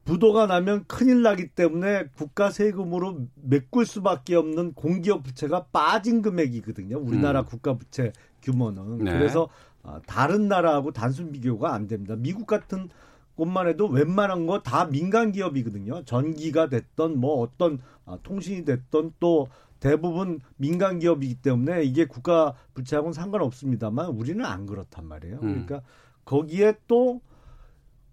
[0.08, 6.96] 부도가 나면 큰일 나기 때문에 국가 세금으로 메꿀 수밖에 없는 공기업 부채가 빠진 금액이거든요.
[6.98, 7.44] 우리나라 음.
[7.44, 8.98] 국가 부채 규모는.
[9.04, 9.12] 네.
[9.12, 9.50] 그래서
[9.82, 12.16] 아, 다른 나라하고 단순 비교가 안 됩니다.
[12.16, 12.88] 미국 같은
[13.36, 16.04] 곳만 해도 웬만한 거 다 민간 기업이거든요.
[16.04, 23.12] 전기가 됐던 뭐 어떤 아, 통신이 됐던 또 대부분 민간 기업이기 때문에 이게 국가 부채하고는
[23.12, 25.36] 상관없습니다만 우리는 안 그렇단 말이에요.
[25.42, 25.66] 음.
[25.66, 25.82] 그러니까
[26.24, 27.20] 거기에 또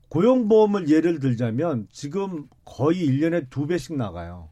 [0.09, 4.49] 고용보험을 예를 들자면 지금 거의 1년에 두 배씩 나가요.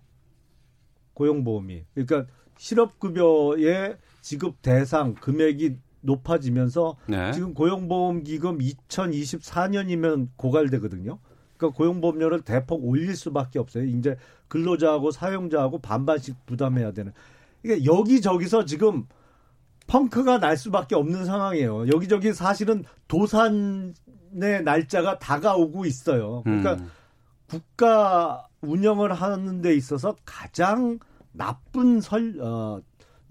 [1.13, 1.86] 고용보험이.
[1.94, 2.26] 그러니까
[2.58, 7.32] 실업급여의 지급 대상 금액이 높아지면서 네.
[7.32, 11.20] 지금 고용보험 기금 2024년이면 고갈되거든요.
[11.58, 13.86] 그러니까 고용보험료를 대폭 올릴 수밖에 없어요.
[13.86, 14.18] 이제
[14.50, 17.13] 근로자하고 사용자하고 반반씩 부담해야 되는.
[17.63, 19.08] 이게 여기저기서 지금
[19.88, 21.88] 펑크가 날 수밖에 없는 상황이에요.
[21.88, 23.94] 여기저기 사실은 도산
[24.41, 26.41] 의 날짜가 다가오고 있어요.
[26.43, 26.89] 그러니까 음.
[27.48, 31.00] 국가 운영을 하는 데 있어서 가장
[31.32, 32.82] 나쁜 설, 어,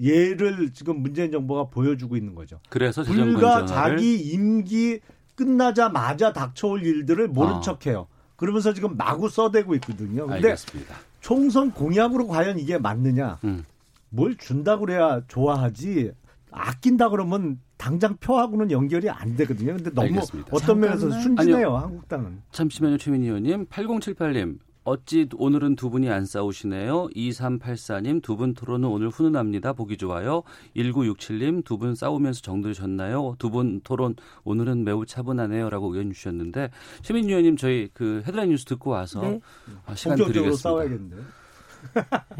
[0.01, 2.61] 예를 지금 문재인 정부가 보여주고 있는 거죠.
[2.69, 5.01] 그래서 불과 자기 임기
[5.35, 7.61] 끝나자마자 닥쳐올 일들을 모른 아.
[7.61, 8.07] 척해요.
[8.37, 10.27] 그러면서 지금 마구 써대고 있거든요.
[10.27, 10.97] 근데 알겠습니다.
[11.21, 13.39] 총선 공약으로 과연 이게 맞느냐?
[13.45, 13.65] 음.
[14.09, 16.13] 뭘 준다 그래야 좋아하지.
[16.51, 19.75] 아낀다 그러면 당장 표하고는 연결이 안 되거든요.
[19.75, 20.51] 근데 너무 알겠습니다.
[20.53, 21.11] 어떤 면에서.
[21.11, 21.77] 순진해요, 아니요.
[21.79, 22.41] 한국당은.
[22.53, 23.67] 잠시만요, 최민희 의원님.
[23.67, 24.59] 8078님.
[24.85, 27.09] 어찌 오늘은 두 분이 안 싸우시네요.
[27.15, 29.73] 2384님 두 분 토론은 오늘 훈훈합니다.
[29.73, 30.43] 보기 좋아요.
[30.77, 33.35] 1967님 두 분 싸우면서 정들으셨나요?
[33.41, 34.15] 두 분 토론
[34.45, 36.71] 오늘은 매우 차분하네요라고 의견 주셨는데
[37.03, 39.41] 최민희 의원님 저희 그 헤드라인 뉴스 듣고 와서 네.
[39.87, 40.57] 아, 시간 드리겠습니다.
[40.57, 41.17] 싸워야겠는데.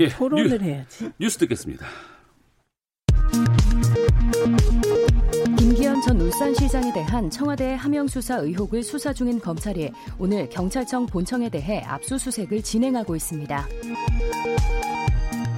[0.01, 1.11] 예, 토론을 뉴, 해야지.
[1.21, 1.87] 뉴스 듣겠습니다.
[6.13, 12.63] 전 울산시장에 대한 청와대 하명 수사 의혹을 수사 중인 검찰이 오늘 경찰청 본청에 대해 압수수색을
[12.63, 13.67] 진행하고 있습니다.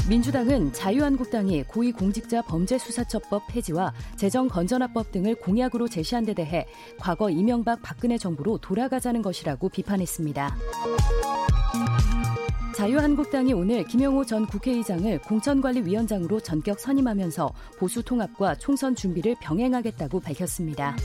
[0.09, 6.69] 민주당은 자유한국당이 고위공직자 범죄수사처법 폐지와 재정건전화법 등을 공약으로 제시한 데 대해
[7.01, 10.57] 과거 이명박 박근혜 정부로 돌아가자는 것이라고 비판했습니다.
[12.77, 20.97] 자유한국당이 오늘 김영호 전 국회의장을 공천관리위원장으로 전격 선임하면서 보수 통합과 총선 준비를 병행하겠다고 밝혔습니다.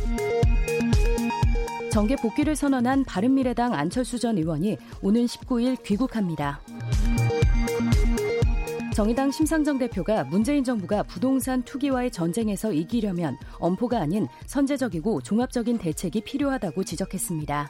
[1.91, 6.61] 정계 복귀를 선언한 바른미래당 안철수 전 의원이 오는 19일 귀국합니다.
[8.93, 16.83] 정의당 심상정 대표가 문재인 정부가 부동산 투기와의 전쟁에서 이기려면 엄포가 아닌 선제적이고 종합적인 대책이 필요하다고
[16.83, 17.69] 지적했습니다.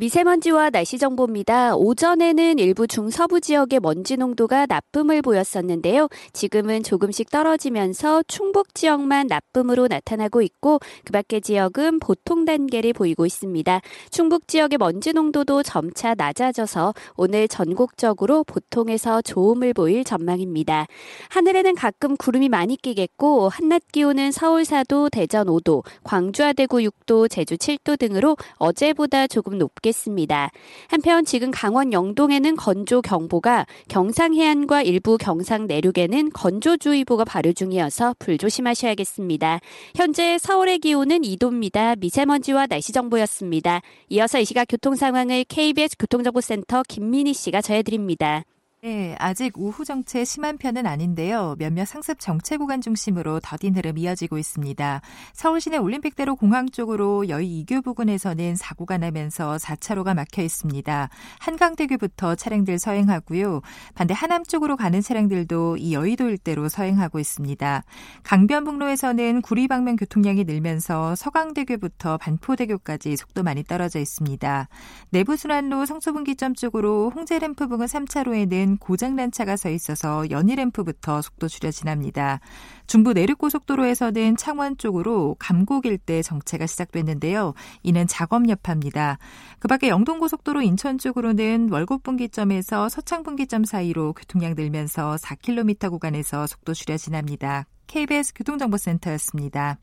[0.00, 1.76] 미세먼지와 날씨 정보입니다.
[1.76, 6.08] 오전에는 일부 중서부 지역의 먼지 농도가 나쁨을 보였었는데요.
[6.32, 13.82] 지금은 조금씩 떨어지면서 충북 지역만 나쁨으로 나타나고 있고 그 밖의 지역은 보통 단계를 보이고 있습니다.
[14.10, 20.86] 충북 지역의 먼지 농도도 점차 낮아져서 오늘 전국적으로 보통에서 좋음을 보일 전망입니다.
[21.28, 27.58] 하늘에는 가끔 구름이 많이 끼겠고 한낮 기온은 서울 4도, 대전 5도, 광주 하대구 6도, 제주
[27.58, 30.50] 7도 등으로 어제보다 조금 높 겠습니다.
[30.88, 39.60] 한편 지금 강원 영동에는 건조 경보가 경상 해안과 일부 경상 내륙에는 건조주의보가 발효 중이어서 불조심하셔야겠습니다.
[39.94, 41.98] 현재 서울의 기온은 2도입니다.
[41.98, 43.80] 미세먼지와 날씨 정보였습니다.
[44.08, 48.44] 이어서 이 시각 교통 상황을 KBS 교통정보센터 김민희 씨가 전해드립니다.
[48.82, 51.54] 네, 아직 우후 정체 심한 편은 아닌데요.
[51.58, 55.02] 몇몇 상습 정체 구간 중심으로 더딘 흐름 이어지고 있습니다.
[55.34, 61.10] 서울 시내 올림픽대로 공항 쪽으로 여의 2교 부근에서는 사고가 나면서 4차로가 막혀 있습니다.
[61.40, 63.60] 한강대교부터 차량들 서행하고요.
[63.94, 67.84] 반대 하남 쪽으로 가는 차량들도 이 여의도 일대로 서행하고 있습니다.
[68.22, 74.68] 강변북로에서는 구리 방면 교통량이 늘면서 서강대교부터 반포대교까지 속도 많이 떨어져 있습니다.
[75.10, 82.40] 내부순환로 성수분기점 쪽으로 홍제램프 부근 3차로에는 고장난 차가 서 있어서 연희램프부터 속도 줄여 지납니다.
[82.86, 87.54] 중부 내륙고속도로에서는 창원 쪽으로 감곡 일대 정체가 시작됐는데요.
[87.82, 89.18] 이는 작업 여파입니다.
[89.58, 96.74] 그 밖에 영동고속도로 인천 쪽으로는 월곡 분기점에서 서창 분기점 사이로 교통량 늘면서 4km 구간에서 속도
[96.74, 97.66] 줄여 지납니다.
[97.86, 99.78] KBS 교통정보센터였습니다.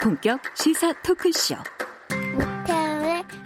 [0.00, 1.56] 본격 시사 토크쇼.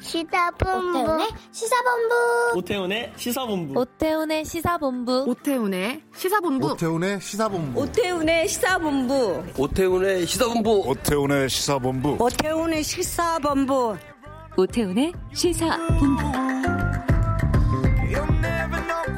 [0.04, 1.26] 시사본부.
[1.50, 2.14] 시사본부.
[2.56, 3.80] 오태훈의 시사본부.
[3.80, 5.24] 오태훈의 시사본부.
[5.24, 6.68] 오태훈의 시사본부.
[6.68, 7.80] 오태훈의 시사본부.
[7.80, 9.24] 오태훈의 시사본부.
[9.56, 10.84] 오태훈의 시사본부.
[10.86, 12.16] 오태훈의 시사본부.
[12.20, 13.96] 오태훈의 시사본부.
[14.56, 16.22] 오태훈의 시사본부.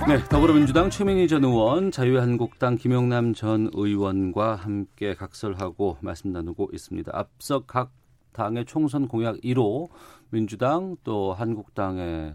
[0.08, 7.10] 네, 더불어민주당 최민희 전 의원, 자유한국당 김영남 전 의원과 함께 각설하고 말씀 나누고 있습니다.
[7.12, 7.90] 앞서 각
[8.36, 9.88] 당의 총선 공약 1호
[10.28, 12.34] 민주당 또 한국당의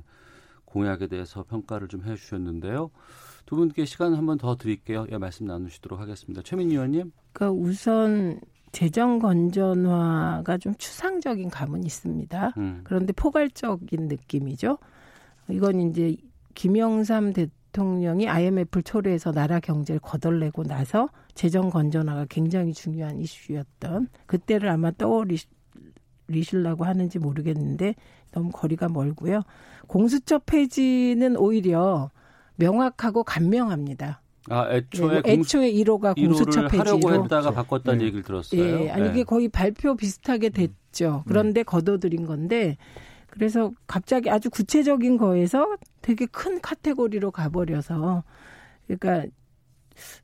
[0.66, 2.90] 공약에 대해서 평가를 좀 해주셨는데요.
[3.46, 5.06] 두 분께 시간 한번 더 드릴게요.
[5.12, 6.42] 예, 말씀 나누시도록 하겠습니다.
[6.42, 7.12] 최민희 의원님.
[7.34, 8.40] 그러니까 우선
[8.72, 12.54] 재정 건전화가 좀 추상적인 감은 있습니다.
[12.58, 12.82] 음.
[12.84, 14.80] 그런데 포괄적인 느낌이죠.
[15.50, 16.16] 이건 이제
[16.56, 24.90] 김영삼 대통령이 IMF를 초래해서 나라 경제를 거덜내고 나서 재정 건전화가 굉장히 중요한 이슈였던 그때를 아마
[24.92, 25.38] 떠올리
[26.32, 27.96] 리실라고 하는지 모르겠는데
[28.32, 29.44] 너무 거리가 멀고요.
[29.88, 32.10] 공수처 폐지는 오히려
[32.56, 34.22] 명확하고 간명합니다.
[34.50, 38.06] 아, 애초에 네, 애초에 1호가 공수처 폐지로 하려고 했다가 바꿨다는 네.
[38.06, 38.62] 얘기를 들었어요.
[38.62, 39.24] 예, 아니 이게 네.
[39.24, 41.24] 거의 발표 비슷하게 됐죠.
[41.28, 41.64] 그런데 네.
[41.64, 42.78] 거둬들인 건데
[43.28, 48.24] 그래서 갑자기 아주 구체적인 거에서 되게 큰 카테고리로 가버려서
[48.88, 49.26] 그러니까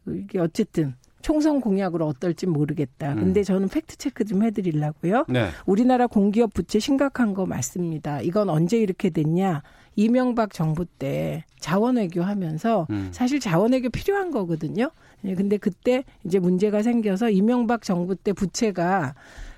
[0.07, 0.95] 이게 어쨌든
[1.27, 3.11] 총선 공약으로 어떨지 모르겠다.
[3.11, 3.19] 음.
[3.19, 5.25] 근데 저는 팩트 체크 좀 해드리려고요.
[5.27, 5.49] 네.
[5.65, 8.21] 우리나라 공기업 부채 심각한 거 맞습니다.
[8.21, 9.61] 이건 언제 이렇게 됐냐?
[9.97, 13.09] 이명박 정부 때 자원외교 하면서 음.
[13.11, 14.89] 사실 자원외교 필요한 거거든요.
[15.25, 19.13] 예, 근데 그때 이제 문제가 생겨서 이명박 정부 때 부채가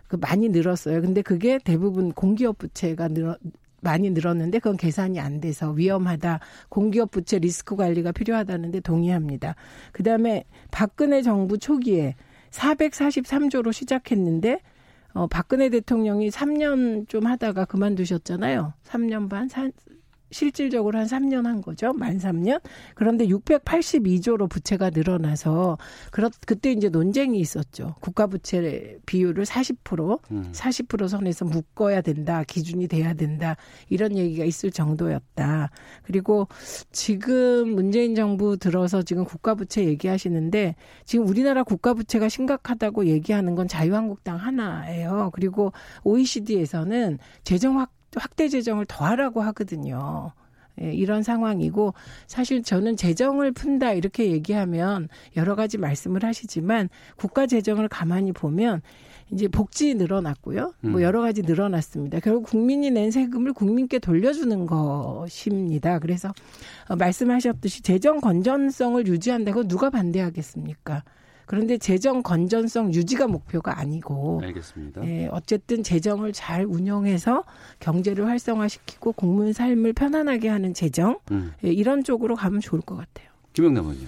[0.08, 1.02] 그 많이 늘었어요.
[1.02, 3.38] 근데 그게 대부분 공기업 부채가 늘어
[3.82, 6.40] 많이 늘었는데 그건 계산이 안 돼서 위험하다.
[6.70, 9.56] 공기업 부채 리스크 관리가 필요하다는데 동의합니다.
[9.92, 12.16] 그다음에 박근혜 정부 초기에
[12.52, 14.60] 443조로 시작했는데
[15.14, 18.74] 어 박근혜 대통령이 3년 좀 하다가 그만두셨잖아요.
[18.86, 19.48] 3년 반,
[20.32, 21.94] 실질적으로 한 3년 한 거죠.
[21.94, 22.62] 만 3년.
[22.96, 25.78] 그런데 682조로 부채가 늘어나서
[26.12, 27.96] 그렇 그때 이제 논쟁이 있었죠.
[28.00, 30.52] 국가 부채 비율을 40% 음.
[30.54, 32.44] 40% 선에서 묶어야 된다.
[32.44, 33.56] 기준이 돼야 된다.
[33.90, 35.72] 이런 얘기가 있을 정도였다.
[36.04, 36.48] 그리고
[36.92, 43.68] 지금 문재인 정부 들어서 지금 국가 부채 얘기하시는데 지금 우리나라 국가 부채가 심각하다고 얘기하는 건
[43.68, 45.32] 자유한국당 하나예요.
[45.34, 50.32] 그리고 OECD에서는 재정 확 확대 재정을 더하라고 하거든요.
[50.82, 51.94] 예, 이런 상황이고
[52.28, 58.82] 사실 저는 재정을 푼다 이렇게 얘기하면 여러 가지 말씀을 하시지만 국가 재정을 가만히 보면
[59.32, 60.74] 이제 복지 늘어났고요.
[60.82, 61.02] 뭐 음.
[61.02, 62.20] 여러 가지 늘어났습니다.
[62.20, 66.00] 결국 국민이 낸 세금을 국민께 돌려주는 것입니다.
[66.00, 66.34] 그래서
[66.88, 71.04] 어, 말씀하셨듯이 재정 건전성을 유지한다고 누가 반대하겠습니까?
[71.50, 75.04] 그런데 재정 건전성 유지가 목표가 아니고 알겠습니다.
[75.04, 77.44] 예, 어쨌든 재정을 잘 운영해서
[77.80, 81.52] 경제를 활성화시키고 국민 삶을 편안하게 하는 재정 음.
[81.66, 83.30] 예, 이런 쪽으로 가면 좋을 것 같아요.
[83.54, 84.08] 김영남 의원요.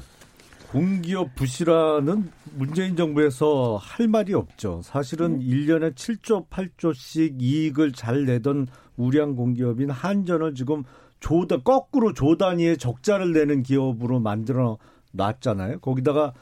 [0.70, 4.82] 공기업 부실화는 문재인 정부에서 할 말이 없죠.
[4.84, 5.40] 사실은 음.
[5.40, 10.84] 1년에 7조, 8조씩 이익을 잘 내던 우량 공기업인 한전을 지금
[11.20, 14.78] 조다 거꾸로 조 단위의 적자를 내는 기업으로 만들어
[15.14, 15.80] 놨잖아요.
[15.80, 16.34] 거기다가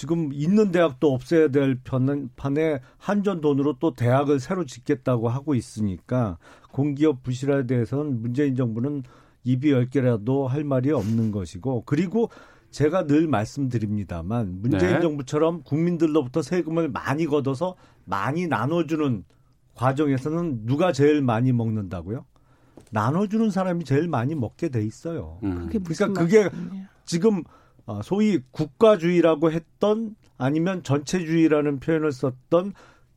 [0.00, 6.38] 지금 있는 대학도 없애야 될 판에 한전 돈으로 또 대학을 새로 짓겠다고 하고 있으니까
[6.72, 9.02] 공기업 부실화에 대해서는 문재인 정부는
[9.44, 12.30] 입이 열 개라도 할 말이 없는 것이고 그리고
[12.70, 15.00] 제가 늘 말씀드립니다만 문재인 네.
[15.02, 19.22] 정부처럼 국민들로부터 세금을 많이 걷어서 많이 나눠주는
[19.74, 22.24] 과정에서는 누가 제일 많이 먹는다고요?
[22.90, 25.40] 나눠주는 사람이 제일 많이 먹게 돼 있어요.
[25.42, 25.68] 음.
[25.70, 26.48] 그러니까 그게
[27.04, 27.59] 지금 어,
[28.02, 32.74] 소위 국가주의라고 했던 아니면 전체주의라는 표현을 썼던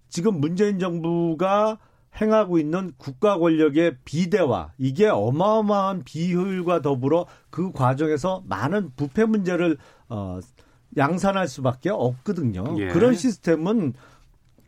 [0.09, 1.79] 지금 문재인 정부가
[2.21, 9.77] 행하고 있는 국가 권력의 비대화 이게 어마어마한 비효율과 더불어 그 과정에서 많은 부패 문제를
[10.09, 10.39] 어
[10.95, 12.75] 양산할 수밖에 없거든요.
[12.77, 12.87] 예.
[12.89, 13.93] 그런 시스템은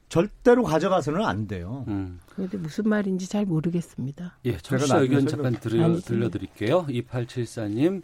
[0.09, 1.83] 절대로 가져가서는 안 돼요.
[1.87, 2.19] 음.
[2.29, 4.37] 그런데 무슨 말인지 잘 모르겠습니다.
[4.45, 6.85] 예, 청취자 의견 잠깐 들려, 들려드릴게요.
[6.87, 8.01] 2874님.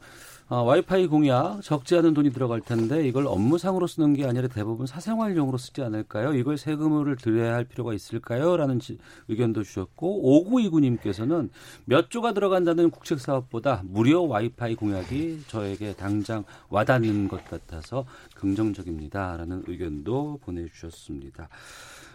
[0.51, 5.57] 어, 와이파이 공약 적지 않은 돈이 들어갈 텐데 이걸 업무상으로 쓰는 게 아니라 대부분 사생활용으로
[5.57, 6.33] 쓰지 않을까요?
[6.33, 8.57] 이걸 세금을 들여야 할 필요가 있을까요?
[8.57, 8.97] 라는 지,
[9.29, 11.51] 의견도 주셨고 5929님께서는
[11.85, 18.03] 몇 조가 들어간다는 국책 사업보다 무료 와이파이 공약이 저에게 당장 와닿는 것 같아서
[18.35, 19.37] 긍정적입니다.
[19.37, 21.47] 라는 의견도 보내주셨습니다.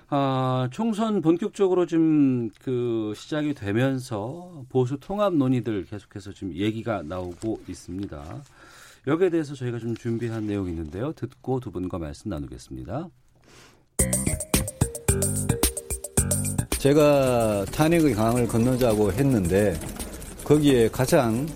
[0.08, 8.42] 아, 총선 본격적으로 좀 그 시작이 되면서 보수 통합 논의들 계속해서 지금 얘기가 나오고 있습니다.
[9.06, 11.12] 여기에 대해서 저희가 좀 준비한 내용이 있는데요.
[11.12, 13.08] 듣고 두 분과 말씀 나누겠습니다.
[16.78, 19.78] 제가 탄핵의 강을 건너자고 했는데
[20.44, 21.46] 거기에 가장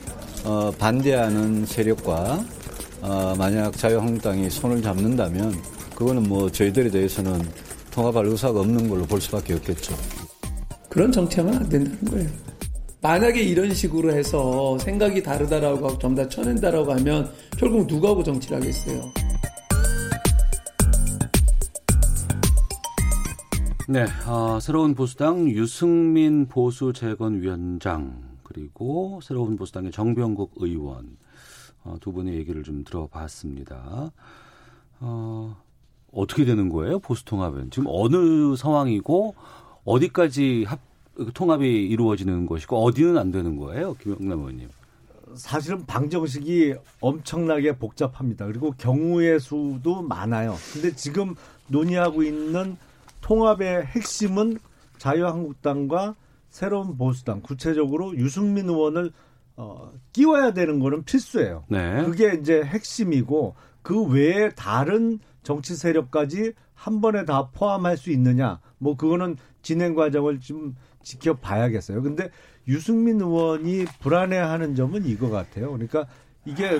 [0.44, 2.44] 어, 반대하는 세력과
[3.02, 5.54] 어, 만약 자유한국당이 손을 잡는다면
[5.94, 7.40] 그거는 뭐 저희들에 대해서는
[7.90, 9.94] 통합할 의사가 없는 걸로 볼 수밖에 없겠죠.
[10.88, 12.28] 그런 정치하면 안 된다는 거예요.
[13.02, 19.00] 만약에 이런 식으로 해서 생각이 다르다라고 하고 전부 다 쳐낸다라고 하면 결국 누구하고 정치를 하겠어요.
[23.88, 31.16] 네, 어, 새로운 보수당 유승민 보수 재건 위원장 그리고 새로운 보수당의 정병국 의원
[31.82, 34.12] 어, 두 분의 얘기를 좀 들어봤습니다.
[35.00, 35.56] 어,
[36.12, 36.98] 어떻게 되는 거예요?
[36.98, 39.34] 보수 통합은 지금 어느 상황이고
[39.84, 40.80] 어디까지 합,
[41.34, 44.68] 통합이 이루어지는 것이고 어디는 안 되는 거예요, 김영남 의원님?
[45.34, 48.46] 사실은 방정식이 엄청나게 복잡합니다.
[48.46, 50.56] 그리고 경우의 수도 많아요.
[50.72, 51.34] 근데 지금
[51.68, 52.76] 논의하고 있는
[53.20, 54.58] 통합의 핵심은
[54.98, 56.16] 자유한국당과
[56.48, 59.12] 새로운 보수당, 구체적으로 유승민 의원을
[59.56, 61.64] 어, 끼워야 되는 거는 필수예요.
[61.68, 62.02] 네.
[62.04, 68.96] 그게 이제 핵심이고 그 외에 다른 정치 세력까지 한 번에 다 포함할 수 있느냐, 뭐
[68.96, 72.02] 그거는 진행 과정을 좀 지켜봐야겠어요.
[72.02, 72.30] 근데
[72.68, 75.72] 유승민 의원이 불안해하는 점은 이거 같아요.
[75.72, 76.06] 그러니까
[76.44, 76.78] 이게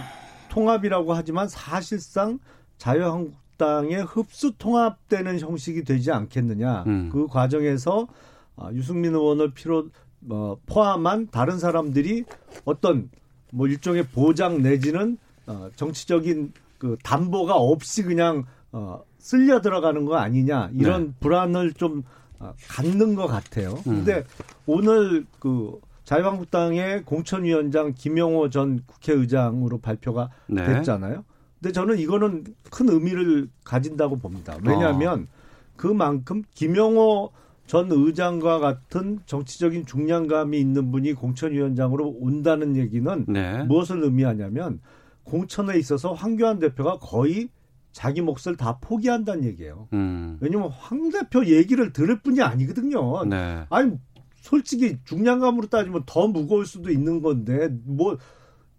[0.50, 2.38] 통합이라고 하지만 사실상
[2.78, 6.84] 자유한국당의 흡수 통합되는 형식이 되지 않겠느냐.
[6.86, 7.10] 음.
[7.12, 8.08] 그 과정에서
[8.56, 9.88] 아, 유승민 의원을 필요
[10.28, 12.24] 어, 포함한 다른 사람들이
[12.64, 13.10] 어떤
[13.52, 20.70] 뭐 일종의 보장 내지는 어, 정치적인 그 담보가 없이 그냥 어, 쓸려 들어가는 거 아니냐
[20.74, 21.12] 이런 네.
[21.20, 22.02] 불안을 좀
[22.40, 23.74] 어, 갖는 것 같아요.
[23.86, 23.96] 음.
[23.96, 24.24] 근데
[24.66, 30.64] 오늘 그 자유한국당의 공천위원장 김영호 전 국회의장으로 발표가 네.
[30.64, 31.24] 됐잖아요.
[31.60, 34.56] 근데 저는 이거는 큰 의미를 가진다고 봅니다.
[34.64, 35.28] 왜냐하면
[35.76, 37.30] 그만큼 김영호
[37.66, 43.62] 전 의장과 같은 정치적인 중량감이 있는 분이 공천위원장으로 온다는 얘기는 네.
[43.64, 44.80] 무엇을 의미하냐면
[45.24, 47.48] 공천에 있어서 황교안 대표가 거의
[47.92, 49.88] 자기 몫을 다 포기한다는 얘기예요.
[49.92, 50.38] 음.
[50.40, 53.24] 왜냐면 황 대표 얘기를 들을 뿐이 아니거든요.
[53.24, 53.64] 네.
[53.68, 53.92] 아니
[54.37, 58.16] 솔직히 중량감으로 따지면 더 무거울 수도 있는 건데 뭐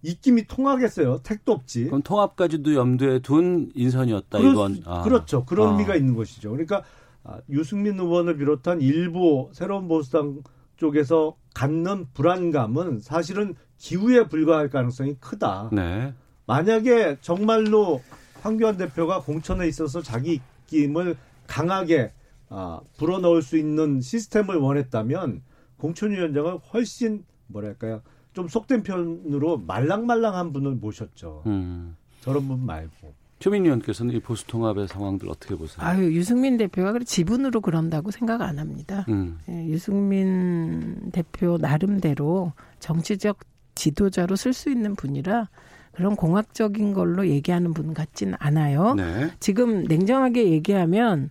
[0.04, 1.19] 입김이 통하겠어요.
[1.23, 1.86] 택도 없지.
[1.86, 4.82] 그럼 통합까지도 염두에 둔 인선이었다 그렇, 이건.
[4.86, 5.04] 아.
[5.04, 5.45] 그렇죠.
[5.45, 5.71] 그런 아.
[5.73, 6.51] 의미가 있는 것이죠.
[6.51, 6.84] 그러니까
[7.23, 10.41] 아, 유승민 의원을 비롯한 일부 새로운 보수당
[10.77, 15.69] 쪽에서 갖는 불안감은 사실은 기후에 불과할 가능성이 크다.
[15.71, 16.13] 네.
[16.51, 18.01] 만약에 정말로
[18.41, 21.15] 황교안 대표가 공천에 있어서 자기 입김을
[21.47, 22.11] 강하게
[22.49, 25.43] 아, 불어넣을 수 있는 시스템을 원했다면
[25.77, 28.01] 공천위원장은 훨씬 뭐랄까요
[28.33, 31.43] 좀 속된 편으로 말랑말랑한 분을 모셨죠.
[31.45, 31.95] 음.
[32.19, 33.13] 저런 분 말고.
[33.39, 35.85] 최민 의원께서는 이 보수 통합의 상황들 어떻게 보세요?
[35.85, 39.05] 아유 유승민 대표가 그래 지분으로 그런다고 생각 안 합니다.
[39.07, 39.39] 음.
[39.49, 43.39] 예, 유승민 대표 나름대로 정치적
[43.73, 45.47] 지도자로 쓸 수 있는 분이라
[45.91, 48.95] 그런 공학적인 걸로 얘기하는 분 같진 않아요.
[48.95, 49.32] 네.
[49.39, 51.30] 지금 냉정하게 얘기하면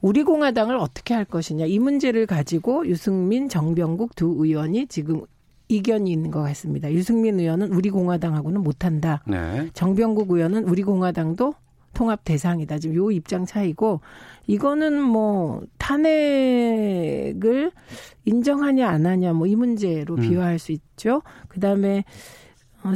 [0.00, 5.22] 우리 공화당을 어떻게 할 것이냐 이 문제를 가지고 유승민, 정병국 두 의원이 지금
[5.68, 6.92] 이견이 있는 것 같습니다.
[6.92, 9.22] 유승민 의원은 우리 공화당하고는 못한다.
[9.26, 9.70] 네.
[9.72, 11.54] 정병국 의원은 우리 공화당도
[11.94, 12.78] 통합 대상이다.
[12.78, 14.00] 지금 요 입장 차이고
[14.46, 17.70] 이거는 뭐 탄핵을
[18.24, 20.20] 인정하냐 안 하냐 뭐 이 문제로 음.
[20.20, 21.22] 비화할 수 있죠.
[21.48, 22.02] 그다음에 어,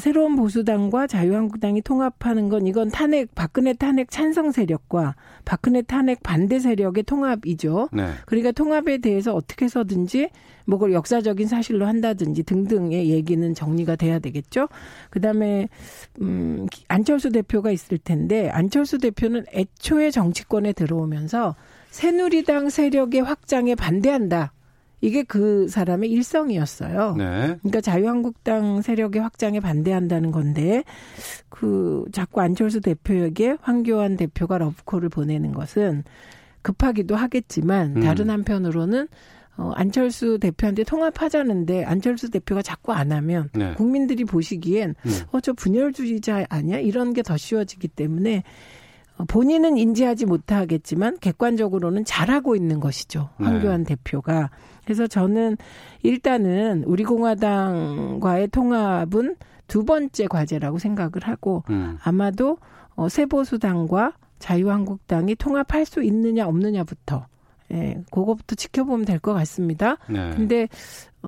[0.00, 5.14] 새로운 보수당과 자유한국당이 통합하는 건 이건 탄핵 박근혜 탄핵 찬성 세력과
[5.44, 7.90] 박근혜 탄핵 반대 세력의 통합이죠.
[7.92, 8.10] 네.
[8.26, 10.30] 그러니까 통합에 대해서 어떻게 해서든지
[10.66, 14.68] 뭐 그걸 역사적인 사실로 한다든지 등등의 얘기는 정리가 돼야 되겠죠.
[15.10, 15.68] 그다음에
[16.20, 21.54] 음 안철수 대표가 있을 텐데 안철수 대표는 애초에 정치권에 들어오면서
[21.90, 24.52] 새누리당 세력의 확장에 반대한다.
[25.00, 27.14] 이게 그 사람의 일성이었어요.
[27.16, 27.56] 네.
[27.60, 30.84] 그러니까 자유한국당 세력의 확장에 반대한다는 건데
[31.48, 36.04] 그 자꾸 안철수 대표에게 황교안 대표가 러브콜을 보내는 것은
[36.62, 38.02] 급하기도 하겠지만 음.
[38.02, 39.08] 다른 한편으로는
[39.58, 43.72] 어, 안철수 대표한테 통합하자는데 안철수 대표가 자꾸 안 하면 네.
[43.74, 45.10] 국민들이 보시기엔 음.
[45.32, 46.78] 어, 저 분열주의자 아니야?
[46.78, 48.42] 이런 게 더 쉬워지기 때문에 어,
[49.28, 53.30] 본인은 인지하지 못하겠지만 객관적으로는 잘하고 있는 것이죠.
[53.38, 53.46] 네.
[53.46, 54.50] 황교안 대표가.
[54.84, 55.56] 그래서 저는
[56.02, 59.36] 일단은 우리 공화당과의 통합은
[59.66, 61.98] 두 번째 과제라고 생각을 하고 음.
[62.02, 62.58] 아마도
[62.94, 67.26] 어, 세보수당과 자유한국당이 통합할 수 있느냐 없느냐부터
[67.72, 69.96] 예, 그거부터 지켜보면 될 것 같습니다.
[70.08, 70.30] 네.
[70.36, 70.68] 근데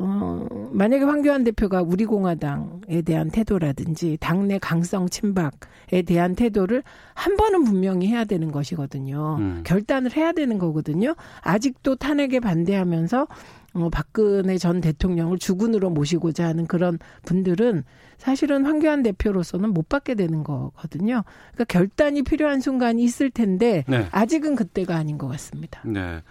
[0.00, 6.82] 어 만약에 황교안 대표가 우리 공화당에 대한 태도라든지 당내 강성 친박에 대한 태도를
[7.14, 9.36] 한 번은 분명히 해야 되는 것이거든요.
[9.38, 9.62] 음.
[9.64, 11.14] 결단을 해야 되는 거거든요.
[11.42, 13.26] 아직도 탄핵에 반대하면서
[13.74, 17.84] 어, 박근혜 전 대통령을 주군으로 모시고자 하는 그런 분들은
[18.16, 21.22] 사실은 황교안 대표로서는 못 받게 되는 거거든요.
[21.52, 24.06] 그러니까 결단이 필요한 순간이 있을 텐데 네.
[24.10, 25.80] 아직은 그때가 아닌 것 같습니다.
[25.84, 26.22] 네.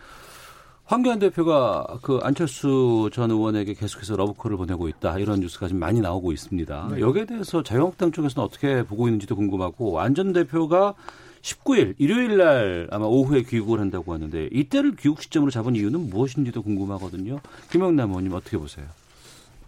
[0.87, 6.31] 황교안 대표가 그 안철수 전 의원에게 계속해서 러브콜을 보내고 있다 이런 뉴스가 지금 많이 나오고
[6.31, 6.87] 있습니다.
[6.93, 7.01] 네.
[7.01, 10.95] 여기에 대해서 자유한국당 쪽에서는 어떻게 보고 있는지도 궁금하고 안 전 대표가
[11.41, 17.39] 19일 일요일 날 아마 오후에 귀국을 한다고 하는데 이때를 귀국 시점으로 잡은 이유는 무엇인지도 궁금하거든요.
[17.69, 18.85] 김영남 의원님 어떻게 보세요?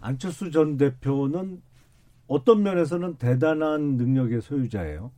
[0.00, 1.60] 안철수 전 대표는
[2.26, 5.10] 어떤 면에서는 대단한 능력의 소유자예요.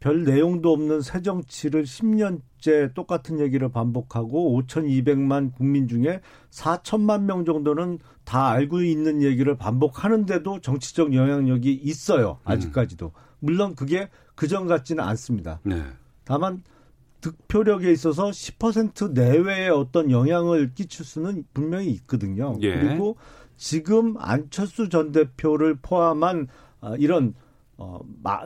[0.00, 7.98] 별 내용도 없는 새 정치를 10년째 똑같은 얘기를 반복하고 5,200만 국민 중에 4천만 명 정도는
[8.24, 12.38] 다 알고 있는 얘기를 반복하는데도 정치적 영향력이 있어요.
[12.44, 13.12] 아직까지도.
[13.40, 15.60] 물론 그게 그전 같지는 않습니다.
[15.64, 15.82] 네.
[16.24, 16.62] 다만
[17.20, 22.56] 득표력에 있어서 10% 내외의 어떤 영향을 끼칠 수는 분명히 있거든요.
[22.62, 22.80] 예.
[22.80, 23.16] 그리고
[23.58, 26.48] 지금 안철수 전 대표를 포함한
[26.80, 27.34] 어, 이런
[27.76, 28.40] 어, 마,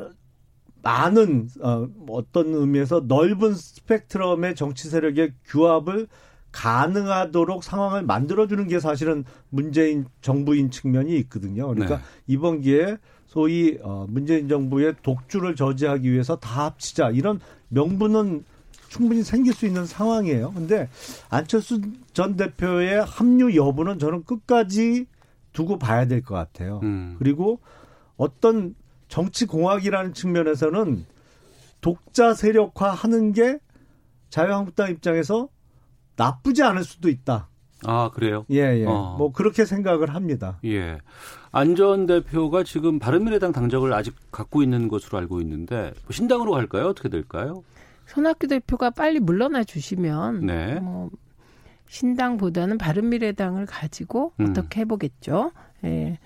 [0.85, 6.07] 많은 어, 어떤 의미에서 넓은 스펙트럼의 정치 세력의 규합을
[6.53, 11.67] 가능하도록 상황을 만들어주는 게 사실은 문재인 정부인 측면이 있거든요.
[11.69, 12.03] 그러니까 네.
[12.29, 18.45] 이번 기회에 소위 어, 문재인 정부의 독주를 저지하기 위해서 다 합치자 이런 명분은
[18.89, 20.53] 충분히 생길 수 있는 상황이에요.
[20.53, 20.89] 근데
[21.29, 21.81] 안철수
[22.13, 25.07] 전 대표의 합류 여부는 저는 끝까지
[25.53, 26.79] 두고 봐야 될 것 같아요.
[26.85, 27.17] 음.
[27.19, 27.59] 그리고
[28.17, 28.77] 어떤
[29.15, 31.07] 정치 공학이라는 측면에서는
[31.81, 33.61] 독자 세력화 하는 게
[34.29, 35.49] 자유한국당 입장에서
[36.17, 37.49] 나쁘지 않을 수도 있다.
[37.85, 38.45] 아 그래요?
[38.51, 38.85] 예, 예.
[38.85, 39.15] 어.
[39.17, 40.59] 뭐 그렇게 생각을 합니다.
[40.65, 40.99] 예.
[41.53, 46.87] 안 전 대표가 지금 바른미래당 당적을 아직 갖고 있는 것으로 알고 있는데 뭐 신당으로 갈까요?
[46.89, 47.63] 어떻게 될까요?
[48.07, 50.81] 손학규 대표가 빨리 물러나 주시면 네.
[50.81, 51.11] 뭐
[51.89, 54.47] 신당보다는 바른미래당을 가지고 음.
[54.51, 55.53] 어떻게 해보겠죠.
[55.85, 56.19] 예.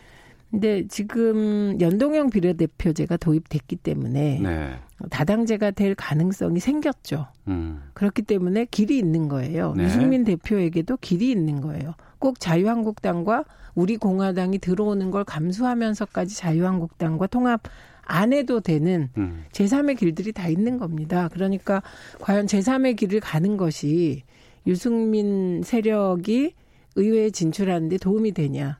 [0.50, 4.78] 근데 지금 연동형 비례대표제가 도입됐기 때문에 네.
[5.10, 7.26] 다당제가 될 가능성이 생겼죠.
[7.48, 7.82] 음.
[7.92, 9.74] 그렇기 때문에 길이 있는 거예요.
[9.76, 9.84] 네.
[9.84, 11.94] 유승민 대표에게도 길이 있는 거예요.
[12.18, 13.44] 꼭 자유한국당과
[13.74, 17.62] 우리 공화당이 들어오는 걸 감수하면서까지 자유한국당과 통합
[18.02, 19.44] 안 해도 되는 음.
[19.52, 21.28] 제3의 길들이 다 있는 겁니다.
[21.28, 21.82] 그러니까
[22.20, 24.22] 과연 제3의 길을 가는 것이
[24.66, 26.54] 유승민 세력이
[26.96, 28.78] 의회에 진출하는데 도움이 되냐.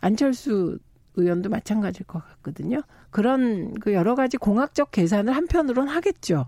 [0.00, 0.78] 안철수
[1.16, 2.82] 의원도 마찬가지일 것 같거든요.
[3.10, 6.46] 그런 그 여러 가지 공학적 계산을 한편으론 하겠죠.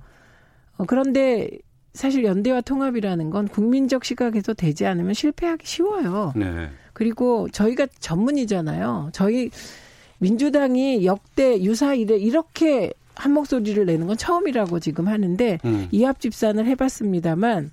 [0.76, 1.48] 어, 그런데
[1.94, 6.32] 사실 연대와 통합이라는 건 국민적 시각에서 되지 않으면 실패하기 쉬워요.
[6.36, 6.68] 네.
[6.92, 9.10] 그리고 저희가 전문이잖아요.
[9.12, 9.50] 저희
[10.18, 15.88] 민주당이 역대 유사 이래 이렇게 한 목소리를 내는 건 처음이라고 지금 하는데 음.
[15.90, 17.70] 이합 집산을 해봤습니다만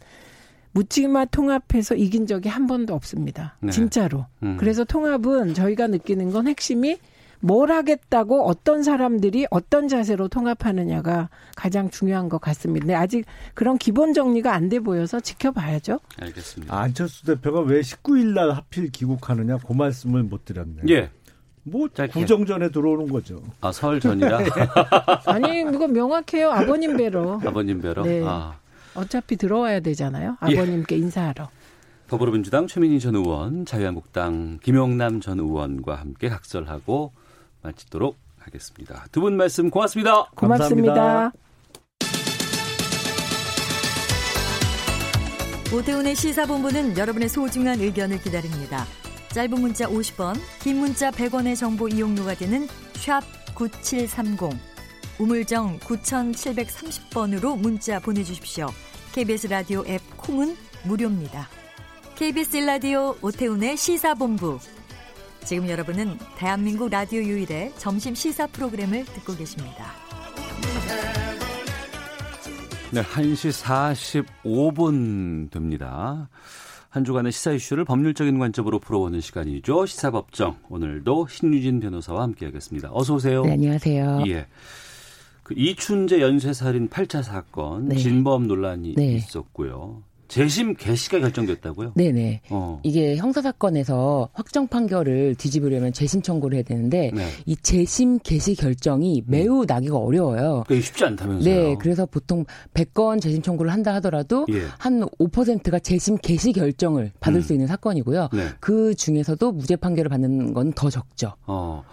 [0.74, 3.55] 묻지마 통합해서 이긴 적이 한 번도 없습니다.
[3.61, 3.71] 네.
[3.71, 4.26] 진짜로.
[4.43, 4.57] 음.
[4.59, 6.97] 그래서 통합은 저희가 느끼는 건 핵심이
[7.39, 12.84] 뭘 하겠다고 어떤 사람들이 어떤 자세로 통합하느냐가 가장 중요한 것 같습니다.
[12.86, 15.99] 근데 아직 그런 기본 정리가 안 돼 보여서 지켜봐야죠.
[16.21, 16.74] 알겠습니다.
[16.80, 20.84] 안철수 대표가 왜 19일 날 하필 귀국하느냐 그 말씀을 못 드렸네요.
[20.89, 21.09] 예.
[21.63, 22.17] 뭐 짧게.
[22.19, 23.41] 구정 전에 들어오는 거죠.
[23.61, 24.39] 아, 설 전이라
[25.28, 26.49] 아니 이거 명확해요.
[26.49, 27.39] 아버님 뵈러.
[27.45, 28.03] 아버님 뵈러.
[28.03, 28.21] 네.
[28.26, 28.57] 아.
[28.95, 30.37] 어차피 들어와야 되잖아요.
[30.49, 30.55] 예.
[30.57, 31.49] 아버님께 인사하러.
[32.07, 37.11] 더불어민주당 최민희 전 의원, 자유한국당 김용남 전 의원과 함께 각설하고
[37.63, 39.05] 마치도록 하겠습니다.
[39.11, 40.25] 두 분 말씀 고맙습니다.
[40.35, 41.31] 고맙습니다.
[45.73, 48.85] 오태훈의 시사본부는 여러분의 소중한 의견을 기다립니다.
[49.29, 53.21] 짧은 문자 50원, 긴 문자 100원의 정보 이용료가 되는 샵
[53.55, 54.51] 9730,
[55.20, 58.68] 우물정 9730번으로 문자 보내주십시오.
[59.14, 60.55] KBS 라디오 앱 콩은
[60.86, 61.47] 무료입니다.
[62.16, 64.59] KBS 라디오 오태훈의 시사본부.
[65.45, 69.91] 지금 여러분은 대한민국 라디오 유일의 점심 시사 프로그램을 듣고 계십니다.
[72.91, 76.30] 네, 1시 45분 됩니다.
[76.89, 79.88] 한 주간의 시사 이슈를 법률적인 관점으로 풀어보는 시간이죠.
[79.88, 80.57] 시사법정.
[80.70, 82.89] 오늘도 신유진 변호사와 함께하겠습니다.
[82.93, 83.43] 어서 오세요.
[83.43, 84.24] 네, 안녕하세요.
[84.28, 84.45] 예.
[85.43, 87.95] 그 이춘재 연쇄살인 8차 사건 네.
[87.97, 89.13] 진범 논란이 네.
[89.13, 90.03] 있었고요.
[90.29, 91.91] 재심 개시가 결정됐다고요?
[91.95, 92.41] 네네.
[92.49, 92.79] 어.
[92.81, 97.27] 이게 형사사건에서 확정 판결을 뒤집으려면 재심 청구를 해야 되는데 네.
[97.45, 100.63] 이 재심 개시 결정이 매우 나기가 어려워요.
[100.65, 101.53] 그게 쉽지 않다면서요?
[101.53, 104.63] 네, 그래서 보통 100건 재심 청구를 한다 하더라도 예.
[104.79, 107.41] 한 5%가 재심 개시 결정을 받을 음.
[107.43, 108.29] 수 있는 사건이고요.
[108.33, 108.47] 네.
[108.59, 111.33] 그 중에서도 무죄 판결을 받는 건 더 적죠.
[111.45, 111.83] 어.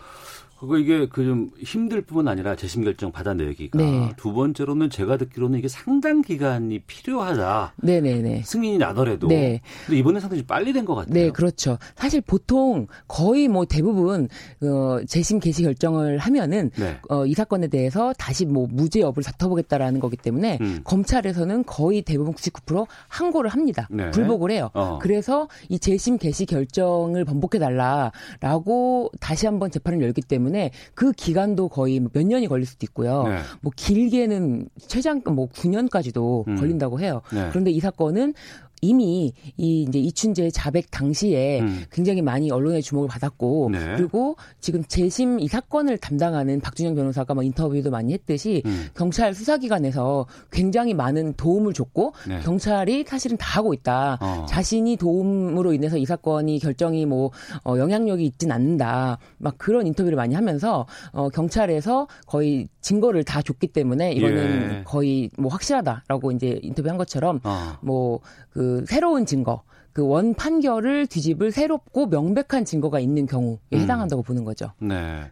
[0.60, 4.10] 그거 이게 그 좀 힘들 뿐만 아니라 재심 결정 받아내기가 네.
[4.16, 7.74] 두 번째로는 제가 듣기로는 이게 상당 기간이 필요하다.
[7.76, 8.42] 네네네.
[8.44, 9.28] 승인이 나더라도.
[9.28, 9.60] 네.
[9.86, 11.14] 근데 이번에 상당히 빨리 된 것 같아요.
[11.14, 11.78] 네, 그렇죠.
[11.94, 14.28] 사실 보통 거의 뭐 대부분
[14.62, 16.98] 어, 재심 개시 결정을 하면은 네.
[17.08, 20.80] 어, 이 사건에 대해서 다시 뭐 무죄 여부를 다퉈보겠다라는 거기 때문에 음.
[20.84, 23.86] 검찰에서는 거의 대부분 99% 항고를 합니다.
[23.90, 24.10] 네.
[24.10, 24.70] 불복을 해요.
[24.74, 24.98] 어.
[25.00, 30.49] 그래서 이 재심 개시 결정을 번복해 달라라고 다시 한번 재판을 열기 때문에
[30.94, 33.24] 그 기간도 거의 몇 년이 걸릴 수도 있고요.
[33.24, 33.38] 네.
[33.60, 36.56] 뭐 길게는 최장 뭐 9년까지도 음.
[36.56, 37.22] 걸린다고 해요.
[37.32, 37.48] 네.
[37.50, 38.34] 그런데 이 사건은
[38.80, 41.84] 이미 이 이제 이춘재 자백 당시에 음.
[41.90, 43.96] 굉장히 많이 언론의 주목을 받았고 네.
[43.96, 48.88] 그리고 지금 재심 이 사건을 담당하는 박준영 변호사가 뭐 인터뷰도 많이 했듯이 음.
[48.94, 52.40] 경찰 수사기관에서 굉장히 많은 도움을 줬고 네.
[52.40, 54.18] 경찰이 사실은 다 하고 있다.
[54.20, 54.46] 어.
[54.48, 57.30] 자신이 도움으로 인해서 이 사건이 결정이 뭐
[57.64, 59.18] 어, 영향력이 있진 않는다.
[59.38, 64.82] 막 그런 인터뷰를 많이 하면서 어, 경찰에서 거의 증거를 다 줬기 때문에 이거는 예.
[64.84, 67.76] 거의 뭐 확실하다라고 이제 인터뷰한 것처럼 어.
[67.82, 69.62] 뭐그 새로운 증거
[69.92, 73.78] 그원 판결을 뒤집을 새롭고 명백한 증거가 있는 경우에 음.
[73.78, 74.72] 해당한다고 보는 거죠.
[74.78, 75.30] 네.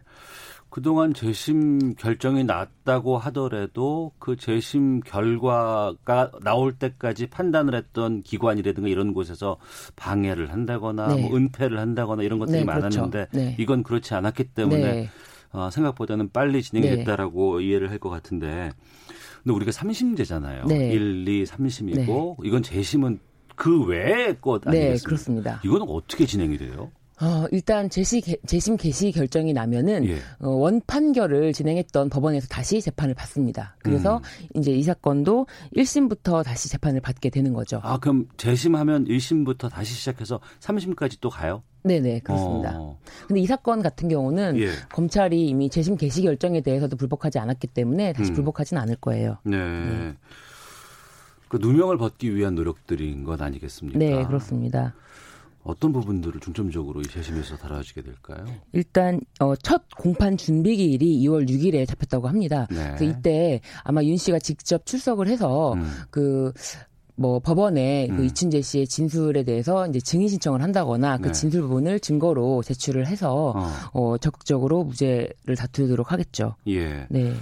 [0.71, 9.57] 그동안 재심 결정이 났다고 하더라도 그 재심 결과가 나올 때까지 판단을 했던 기관이라든가 이런 곳에서
[9.95, 11.21] 방해를 한다거나 네.
[11.23, 12.99] 뭐 은폐를 한다거나 이런 것들이 네, 그렇죠.
[13.01, 13.55] 많았는데 네.
[13.57, 15.09] 이건 그렇지 않았기 때문에 네.
[15.51, 16.97] 어, 생각보다는 빨리 진행이 네.
[16.97, 18.71] 됐다라고 이해를 할 것 같은데
[19.43, 20.67] 근데 우리가 3심제잖아요.
[20.67, 20.91] 네.
[20.93, 23.19] 1, 2, 3심이고 이건 재심은
[23.59, 25.05] 그 외의 것 네, 아니겠습니까?
[25.05, 25.61] 그렇습니다.
[25.65, 26.91] 이거는 어떻게 진행이 돼요?
[27.21, 30.19] 어, 일단 재시, 개- 재심 개시 결정이 나면은 예.
[30.39, 33.75] 어, 원 판결을 진행했던 법원에서 다시 재판을 받습니다.
[33.79, 34.47] 그래서 음.
[34.55, 35.45] 이제 이 사건도
[35.75, 37.81] 1심부터 다시 재판을 받게 되는 거죠.
[37.83, 41.61] 아, 그럼 재심하면 1심부터 다시 시작해서 3심까지 또 가요?
[41.83, 42.73] 네네 그렇습니다.
[42.77, 42.97] 어.
[43.27, 44.69] 근데 이 사건 같은 경우는 예.
[44.89, 48.35] 검찰이 이미 재심 개시 결정에 대해서도 불복하지 않았기 때문에 다시 음.
[48.35, 49.37] 불복하지는 않을 거예요.
[49.43, 49.57] 네.
[51.49, 53.99] 그 누명을 벗기 위한 노력들인 건 아니겠습니까?
[53.99, 54.93] 네 그렇습니다.
[55.63, 58.45] 어떤 부분들을 중점적으로 이 재심에서 다뤄지게 될까요?
[58.71, 62.67] 일단 어, 첫 공판 준비 기일이 2월 6일에 잡혔다고 합니다.
[62.69, 62.95] 네.
[62.97, 65.91] 그래서 이때 아마 윤 씨가 직접 출석을 해서 음.
[66.11, 68.17] 그뭐 법원에 음.
[68.17, 71.31] 그 이춘재 씨의 진술에 대해서 이제 증인 신청을 한다거나 그 네.
[71.33, 73.67] 진술 부분을 증거로 제출을 해서 어.
[73.93, 76.55] 어, 적극적으로 무죄를 다투도록 하겠죠.
[76.67, 77.05] 예.
[77.09, 77.33] 네.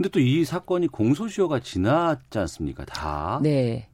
[0.00, 2.86] 근데 또 이 사건이 공소시효가 지났지 않습니까?
[2.86, 3.38] 다.
[3.42, 3.86] 네.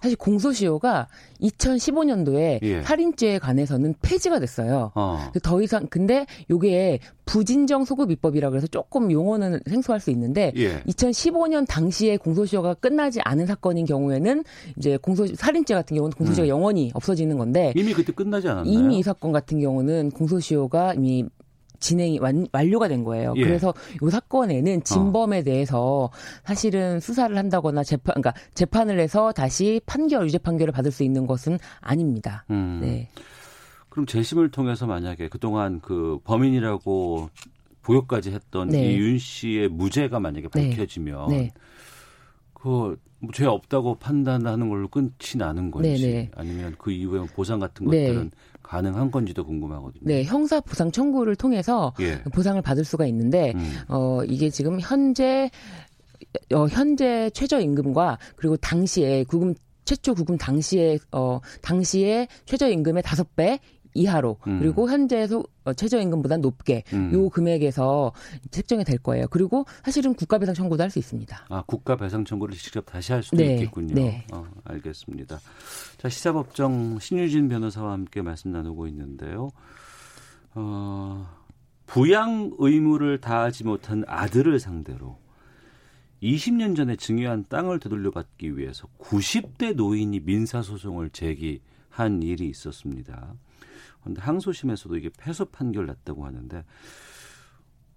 [0.00, 1.08] 사실 공소시효가
[1.42, 2.82] 2015년도에 예.
[2.82, 4.90] 살인죄에 관해서는 폐지가 됐어요.
[4.94, 5.30] 어.
[5.42, 10.80] 더 이상 근데 요게 부진정 소급 입법이라 그래서 조금 용어는 생소할 수 있는데 예.
[10.84, 14.42] 2015년 당시에 공소시효가 끝나지 않은 사건인 경우에는
[14.78, 16.48] 이제 공소 살인죄 같은 경우는 공소시효가 음.
[16.48, 18.72] 영원히 없어지는 건데 이미 그때 끝나지 않았나요?
[18.72, 21.26] 이미 이 사건 같은 경우는 공소시효가 이미
[21.80, 23.34] 진행이 완, 완료가 된 거예요.
[23.36, 23.42] 예.
[23.42, 26.10] 그래서 이 사건에는 진범에 대해서
[26.44, 31.58] 사실은 수사를 한다거나 재판, 그러니까 재판을 해서 다시 판결, 유죄 판결을 받을 수 있는 것은
[31.80, 32.44] 아닙니다.
[32.50, 32.78] 음.
[32.82, 33.08] 네.
[33.88, 37.28] 그럼 재심을 통해서 만약에 그동안 그 범인이라고
[37.82, 38.92] 보역까지 했던 네.
[38.92, 40.70] 이윤 씨의 무죄가 만약에 네.
[40.70, 41.50] 밝혀지면 네.
[42.52, 42.96] 그
[43.34, 46.30] 죄 없다고 판단하는 걸로 끝이 나는 건지 네, 네.
[46.34, 48.06] 아니면 그 이후에 보상 같은 네.
[48.06, 48.30] 것들은
[48.62, 50.02] 가능한 건지도 궁금하거든요.
[50.04, 52.22] 네, 형사 보상 청구를 통해서 예.
[52.22, 53.72] 보상을 받을 수가 있는데 음.
[53.88, 55.50] 어 이게 지금 현재
[56.54, 59.54] 어 현재 최저 임금과 그리고 당시에 구금
[59.84, 63.58] 최초 구금 당시에 어 당시에 최저 임금의 다섯 배
[63.94, 64.60] 이하로 음.
[64.60, 67.12] 그리고 현재 소, 어, 최저임금보다 높게 음.
[67.12, 68.12] 요 금액에서
[68.50, 69.26] 책정이 될 거예요.
[69.28, 71.46] 그리고 사실은 국가배상 청구도 할 수 있습니다.
[71.48, 73.94] 아, 국가 배상 청구를 직접 다시 할 수도 네, 있겠군요.
[73.94, 74.26] 네.
[74.32, 75.38] 어, 알겠습니다.
[75.98, 79.50] 자, 시사법정 신유진 변호사와 함께 말씀 나누고 있는데요.
[80.54, 81.28] 어,
[81.86, 85.18] 부양 의무를 다하지 못한 아들을 상대로
[86.22, 91.10] 20년 전에 증여한 땅을 되돌려받기 위해서 90대 노인이 민사소송을
[91.88, 93.34] 한 일이 있었습니다.
[94.00, 96.64] 그런데 항소심에서도 이게 패소 판결 났다고 하는데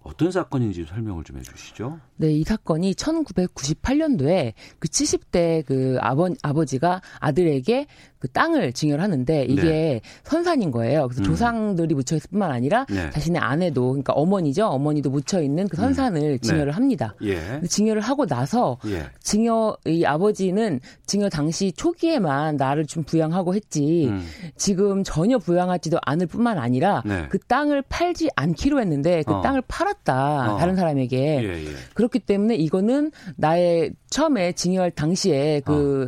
[0.04, 2.00] 어떤 사건인지 설명을 좀 해주시죠.
[2.18, 7.88] 네, 이 사건이 1998년도에 그 70대 그 아버, 아버지가 아들에게
[8.24, 10.02] 그 땅을 증여를 하는데 이게 네.
[10.24, 11.10] 선산인 거예요.
[11.10, 11.26] 그래서 음.
[11.26, 13.10] 조상들이 묻혀 있을 뿐만 아니라 네.
[13.10, 14.66] 자신의 아내도 그러니까 어머니죠.
[14.68, 16.72] 어머니도 묻혀 있는 그 선산을 증여를 네.
[16.72, 17.16] 합니다.
[17.22, 17.60] 예.
[17.68, 19.08] 증여를 하고 나서 예.
[19.20, 24.26] 증여 이 아버지는 증여 당시 초기에만 나를 좀 부양하고 했지 음.
[24.56, 27.26] 지금 전혀 부양하지도 않을 뿐만 아니라 네.
[27.28, 29.42] 그 땅을 팔지 않기로 했는데 그 어.
[29.42, 30.58] 땅을 팔았다 어.
[30.58, 31.70] 다른 사람에게 예, 예.
[31.94, 36.08] 그렇기 때문에 이거는 나의 처음에 증여할 당시에 그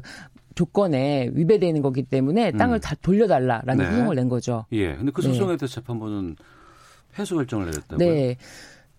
[0.55, 2.77] 조건에 위배되는 거기 때문에 땅을 어.
[2.77, 2.81] 음.
[2.81, 3.91] 다 돌려달라라는 네.
[3.91, 4.65] 소송을 낸 거죠.
[4.71, 4.95] 예.
[4.95, 5.27] 근데 그 네.
[5.27, 6.37] 소송에 대해서 재판부는
[7.13, 7.97] 패소 결정을 내렸다고요?
[7.97, 8.37] 네.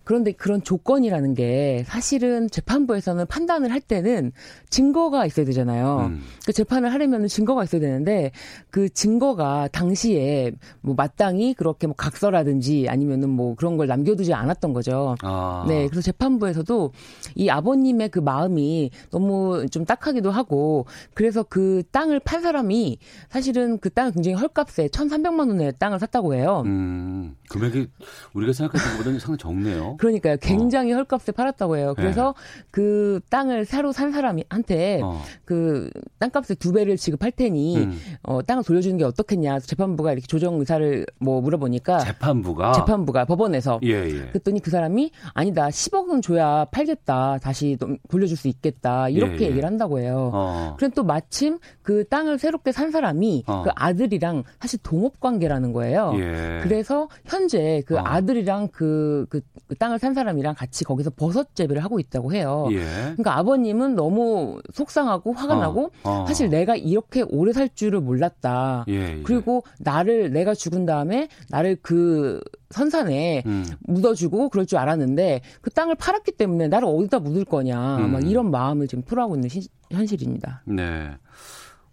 [0.06, 4.30] 그런데 그런 조건이라는 게 사실은 재판부에서는 판단을 할 때는
[4.70, 6.12] 증거가 있어야 되잖아요.
[6.12, 6.22] 음.
[6.46, 8.30] 그 재판을 하려면 증거가 있어야 되는데
[8.70, 15.16] 그 증거가 당시에 뭐 마땅히 그렇게 뭐 각서라든지 아니면은 뭐 그런 걸 남겨두지 않았던 거죠.
[15.22, 15.64] 아.
[15.66, 16.92] 네, 그래서 재판부에서도
[17.34, 22.98] 이 아버님의 그 마음이 너무 좀 딱하기도 하고 그래서 그 땅을 판 사람이
[23.28, 26.62] 사실은 그 땅을 굉장히 헐값에 1,300만 원에 땅을 샀다고 해요.
[26.64, 27.88] 음, 금액이
[28.34, 29.96] 우리가 생각했던 것보다는 상당히 적네요.
[29.98, 30.36] 그러니까요.
[30.40, 31.94] 굉장히 헐값에 팔았다고 해요.
[31.96, 32.34] 그래서
[32.70, 35.22] 그 땅을 새로 산 사람한테 어.
[35.44, 38.00] 그 땅값의 두 배를 지급할 테니 음.
[38.22, 39.60] 어, 땅을 돌려주는 게 어떻겠냐.
[39.60, 44.26] 재판부가 이렇게 조정 의사를 뭐 물어보니까 재판부가 재판부가 법원에서 예, 예.
[44.28, 49.46] 그랬더니 그 사람이 아니다 10억은 줘야 팔겠다 다시 또 돌려줄 수 있겠다 이렇게 예, 예.
[49.50, 50.30] 얘기를 한다고 해요.
[50.32, 50.74] 어.
[50.78, 53.62] 그럼 또 마침 그 땅을 새롭게 산 사람이 어.
[53.62, 56.12] 그 아들이랑 사실 동업 관계라는 거예요.
[56.16, 56.60] 예.
[56.62, 58.02] 그래서 현재 그 어.
[58.04, 62.66] 아들이랑 그, 그, 그 땅을 산 사람이랑 같이 거기서 버섯 재배를 하고 있다고 해요.
[62.72, 62.78] 예.
[62.80, 65.60] 그러니까 아버님은 너무 속상하고 화가 어.
[65.60, 66.24] 나고 어.
[66.26, 68.84] 사실 내가 이렇게 오래 살 줄을 몰랐다.
[68.88, 69.22] 예, 예.
[69.22, 73.64] 그리고 나를 내가 죽은 다음에 나를 그 선산에 음.
[73.86, 78.12] 묻어주고 그럴 줄 알았는데 그 땅을 팔았기 때문에 나를 어디다 묻을 거냐 음.
[78.12, 80.62] 막 이런 마음을 지금 풀어하고 있는 시- 현실입니다.
[80.66, 81.10] 네.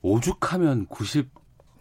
[0.01, 1.29] 오죽하면 90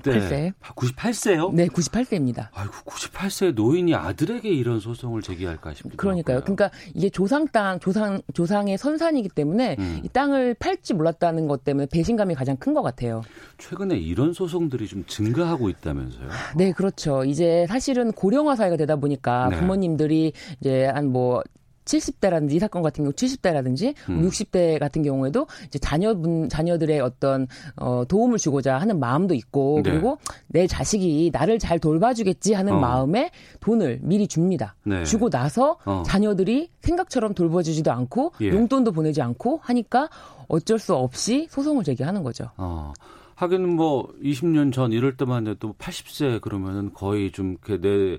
[0.02, 0.52] 대 8세.
[0.60, 1.52] 98세요?
[1.54, 2.48] 네, 98세입니다.
[2.52, 6.38] 아이고 98세 노인이 아들에게 이런 소송을 제기할까 싶기도 그러니까요.
[6.38, 6.56] 하고요.
[6.56, 10.00] 그러니까 이게 조상 땅, 조상 조상의 선산이기 때문에 음.
[10.04, 13.20] 이 땅을 팔지 몰랐다는 것 때문에 배신감이 가장 큰 것 같아요.
[13.58, 16.28] 최근에 이런 소송들이 좀 증가하고 있다면서요?
[16.56, 17.22] 네, 그렇죠.
[17.24, 19.58] 이제 사실은 고령화 사회가 되다 보니까 네.
[19.58, 21.42] 부모님들이 이제 한 뭐
[21.84, 24.28] 70대라든지 이 사건 같은 경우 70대라든지 음.
[24.28, 29.90] 60대 같은 경우에도 이제 자녀분 자녀들의 어떤 어 도움을 주고자 하는 마음도 있고 네.
[29.90, 32.80] 그리고 내 자식이 나를 잘 돌봐주겠지 하는 어.
[32.80, 33.30] 마음에
[33.60, 34.74] 돈을 미리 줍니다.
[34.84, 35.04] 네.
[35.04, 36.02] 주고 나서 어.
[36.06, 38.48] 자녀들이 생각처럼 돌봐주지도 않고 예.
[38.48, 40.08] 용돈도 보내지 않고 하니까
[40.48, 42.50] 어쩔 수 없이 소송을 제기하는 거죠.
[42.56, 42.92] 어.
[43.34, 48.18] 하긴 뭐 20년 전 이럴 때만 해도 80세 그러면은 거의 좀 이렇게 내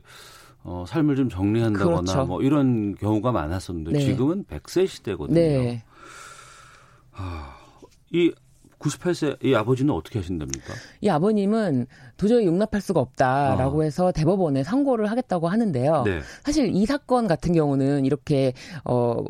[0.63, 2.25] 어, 삶을 좀 정리한다거나 그렇죠.
[2.25, 3.99] 뭐 이런 경우가 많았었는데 네.
[3.99, 5.35] 지금은 100세 시대거든요.
[5.35, 5.83] 네.
[8.11, 8.31] 이
[8.79, 10.73] 98세 이 아버지는 어떻게 하신답니까?
[11.01, 11.87] 이 아버님은
[12.17, 13.83] 도저히 용납할 수가 없다라고 어.
[13.83, 16.03] 해서 대법원에 상고를 하겠다고 하는데요.
[16.03, 16.19] 네.
[16.43, 18.53] 사실 이 사건 같은 경우는 이렇게
[18.83, 19.23] 어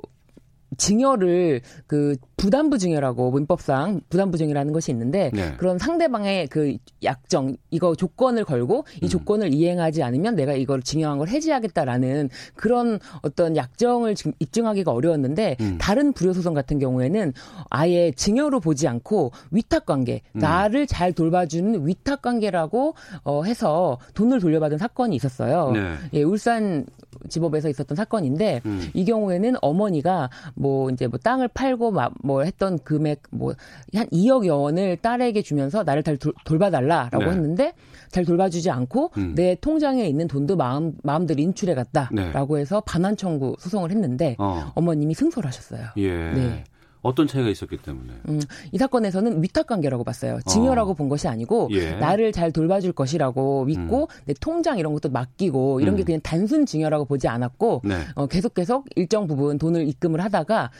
[0.77, 5.53] 증여를 그 부담부 증여라고 민법상 부담부 증여라는 것이 있는데 네.
[5.57, 8.99] 그런 상대방의 그 약정 이거 조건을 걸고 음.
[9.01, 15.77] 이 조건을 이행하지 않으면 내가 이걸 증여한 걸 해지하겠다라는 그런 어떤 약정을 입증하기가 어려웠는데 음.
[15.79, 17.33] 다른 불효 소송 같은 경우에는
[17.69, 20.39] 아예 증여로 보지 않고 위탁 관계 음.
[20.39, 25.71] 나를 잘 돌봐주는 위탁 관계라고 어 해서 돈을 돌려받은 사건이 있었어요.
[25.71, 25.93] 네.
[26.13, 26.85] 예, 울산
[27.29, 28.89] 지법에서 있었던 사건인데 음.
[28.93, 30.29] 이 경우에는 어머니가
[30.63, 33.53] 뭐 이제 뭐 땅을 팔고 막 뭐 했던 금액 뭐
[33.95, 37.31] 한 2억여 원을 딸에게 주면서 나를 잘 돌, 돌봐달라라고 네.
[37.31, 37.73] 했는데
[38.09, 39.33] 잘 돌봐주지 않고 음.
[39.35, 44.35] 내 통장에 있는 돈도 마음 마음대로 인출해 갔다라고 해서 반환 청구 소송을 했는데 네.
[44.39, 44.71] 어.
[44.75, 45.87] 어머님이 승소를 하셨어요.
[45.97, 46.09] 예.
[46.31, 46.63] 네.
[47.03, 48.13] 어떤 차이가 있었기 때문에.
[48.29, 48.41] 음,
[48.71, 50.39] 이 사건에서는 위탁 관계라고 봤어요.
[50.47, 51.91] 증여라고 본 것이 아니고 예.
[51.91, 56.05] 나를 잘 돌봐줄 것이라고 믿고 내 통장 이런 것도 맡기고 이런 게 음.
[56.05, 57.99] 그냥 단순 증여라고 보지 않았고 네.
[58.15, 60.71] 어, 계속 계속 일정 부분 돈을 입금을 하다가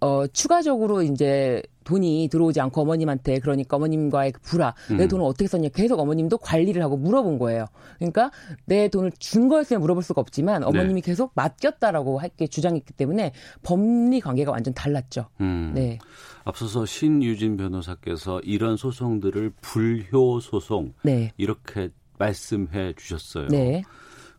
[0.00, 5.08] 어, 추가적으로 이제 돈이 들어오지 않고 어머님한테 그러니까 어머님과의 그 불화, 내 음.
[5.08, 7.66] 돈을 어떻게 썼냐 계속 어머님도 관리를 하고 물어본 거예요.
[7.98, 8.30] 그러니까
[8.64, 10.66] 내 돈을 준 거였으면 물어볼 수가 없지만 네.
[10.66, 13.32] 어머님이 계속 맡겼다라고 할게 주장했기 때문에
[13.62, 15.28] 법리 관계가 완전 달랐죠.
[15.40, 15.72] 음.
[15.74, 15.98] 네.
[16.44, 21.32] 앞서서 신유진 변호사께서 이런 소송들을 불효 소송 네.
[21.36, 23.48] 이렇게 말씀해 주셨어요.
[23.48, 23.82] 네.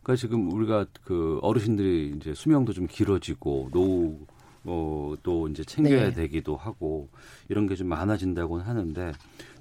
[0.02, 4.26] 그러니까 지금 우리가 그 어르신들이 이제 수명도 좀 길어지고 노후
[4.66, 6.12] 어, 또 이제 챙겨야 네.
[6.12, 7.08] 되기도 하고
[7.48, 9.12] 이런 게 좀 많아진다고는 하는데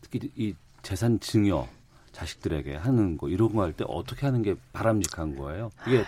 [0.02, 1.68] 특히 이 재산 증여
[2.12, 5.70] 자식들에게 하는 거 이런 거 할 때 어떻게 하는 게 바람직한 거예요?
[5.88, 6.04] 이게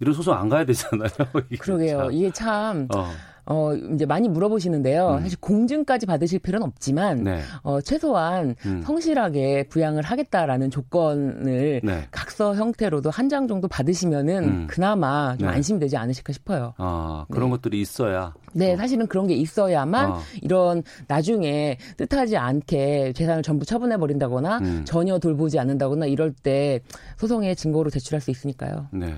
[0.00, 1.08] 이런 소송 안 가야 되잖아요.
[1.50, 1.98] 이게 그러게요.
[1.98, 2.12] 참.
[2.12, 3.10] 이게 참 어.
[3.46, 5.20] 어, 이제 많이 물어보시는데요.
[5.22, 7.24] 사실 공증까지 받으실 필요는 없지만, 음.
[7.24, 7.40] 네.
[7.62, 8.82] 어, 최소한 음.
[8.84, 12.06] 성실하게 부양을 하겠다라는 조건을 네.
[12.10, 14.66] 각서 형태로도 한 장 정도 받으시면은 음.
[14.68, 15.54] 그나마 좀 네.
[15.54, 16.74] 안심이 되지 않으실까 싶어요.
[16.78, 18.34] 아, 그런 것들이 있어야.
[18.52, 20.20] 네, 사실은 그런 게 있어야만 어.
[20.42, 24.82] 이런 나중에 뜻하지 않게 재산을 전부 처분해 버린다거나 음.
[24.86, 26.80] 전혀 돌보지 않는다거나 이럴 때
[27.18, 28.86] 소송의 증거로 제출할 수 있으니까요.
[28.92, 29.14] 네.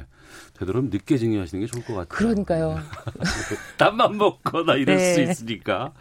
[0.59, 2.07] 되도록 늦게 증여하시는 게 좋을 것 같아요.
[2.09, 2.79] 그러니까요.
[3.79, 5.15] 땀만 먹거나 이럴 네.
[5.15, 5.93] 수 있으니까.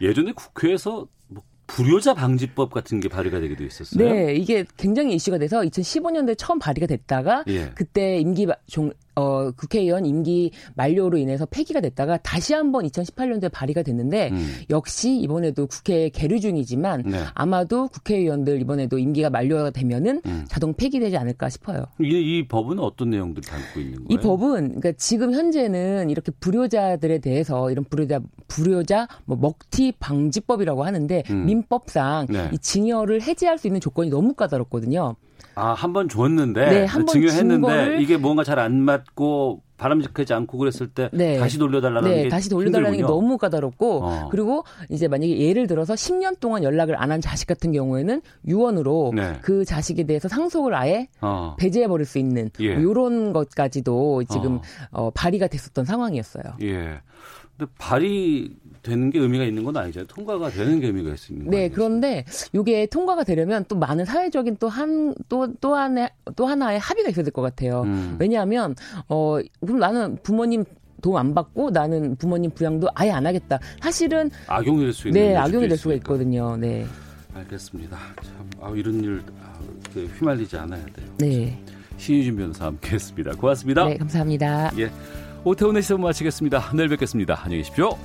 [0.00, 4.04] 예전에 국회에서 뭐 불효자 방지법 같은 게 발의가 되기도 했었어요.
[4.12, 7.70] 네, 이게 굉장히 이슈가 돼서 2015년도에 처음 발의가 됐다가 예.
[7.74, 13.82] 그때 임기 마- 종, 어, 국회의원 임기 만료로 인해서 폐기가 됐다가 다시 한번 2018년도에 발의가
[13.82, 14.54] 됐는데 음.
[14.70, 17.18] 역시 이번에도 국회에 계류 중이지만 네.
[17.34, 20.44] 아마도 국회의원들 이번에도 임기가 만료가 되면은 음.
[20.48, 21.86] 자동 폐기되지 않을까 싶어요.
[22.00, 24.06] 이, 이 법은 어떤 내용들을 담고 있는 거예요?
[24.08, 31.24] 이 법은 그러니까 지금 현재는 이렇게 불효자들에 대해서 이런 불효자 불효자 뭐 먹튀 방지법이라고 하는데
[31.30, 31.46] 음.
[31.46, 32.50] 민법상 네.
[32.52, 35.16] 이 징여를 해지할 수 있는 조건이 너무 까다롭거든요.
[35.54, 40.88] 아, 한 번 줬는데 네, 한번 증여했는데 이게 뭔가 잘 안 맞고 바람직하지 않고 그랬을
[40.88, 41.38] 때 네.
[41.38, 43.06] 다시 돌려달라는 네, 게 다시 돌려달라는 게 힘들군요.
[43.20, 44.28] 너무 까다롭고 어.
[44.30, 49.38] 그리고 이제 만약에 예를 들어서 10년 동안 연락을 안 한 자식 같은 경우에는 유언으로 네.
[49.40, 51.54] 그 자식에 대해서 상속을 아예 어.
[51.58, 52.74] 배제해 버릴 수 있는 예.
[52.74, 54.60] 뭐 이런 것까지도 지금 어.
[55.06, 56.42] 어, 발의가 됐었던 상황이었어요.
[56.62, 57.00] 예.
[57.56, 58.50] 근데 발의
[58.82, 60.06] 되는 게 의미가 있는 건 아니잖아요.
[60.06, 61.10] 통과가 되는 게 의미가
[61.46, 61.50] 거예요.
[61.50, 67.10] 네, 그런데 이게 통과가 되려면 또 많은 사회적인 또 한 또또 하나의 또 하나의 합의가
[67.10, 67.82] 있어야 될 것 같아요.
[67.82, 68.16] 음.
[68.18, 68.74] 왜냐하면
[69.08, 70.64] 어 그럼 나는 부모님
[71.00, 73.58] 도움 안 받고 나는 부모님 부양도 아예 안 하겠다.
[73.80, 76.12] 사실은 악용이 될 수 있는 네 악용이 될 수가 있으니까.
[76.14, 76.56] 있거든요.
[76.56, 76.84] 네,
[77.34, 77.96] 알겠습니다.
[78.22, 79.58] 참, 아, 이런 일 아,
[80.18, 81.06] 휘말리지 않아야 돼요.
[81.18, 81.58] 네,
[81.98, 83.32] 신유진 변호사 함께했습니다.
[83.36, 83.84] 고맙습니다.
[83.86, 84.72] 네 감사합니다.
[84.78, 84.90] 예.
[85.44, 86.72] 오태훈의 시선 마치겠습니다.
[86.74, 87.40] 내일 뵙겠습니다.
[87.44, 87.96] 안녕히 계십시오.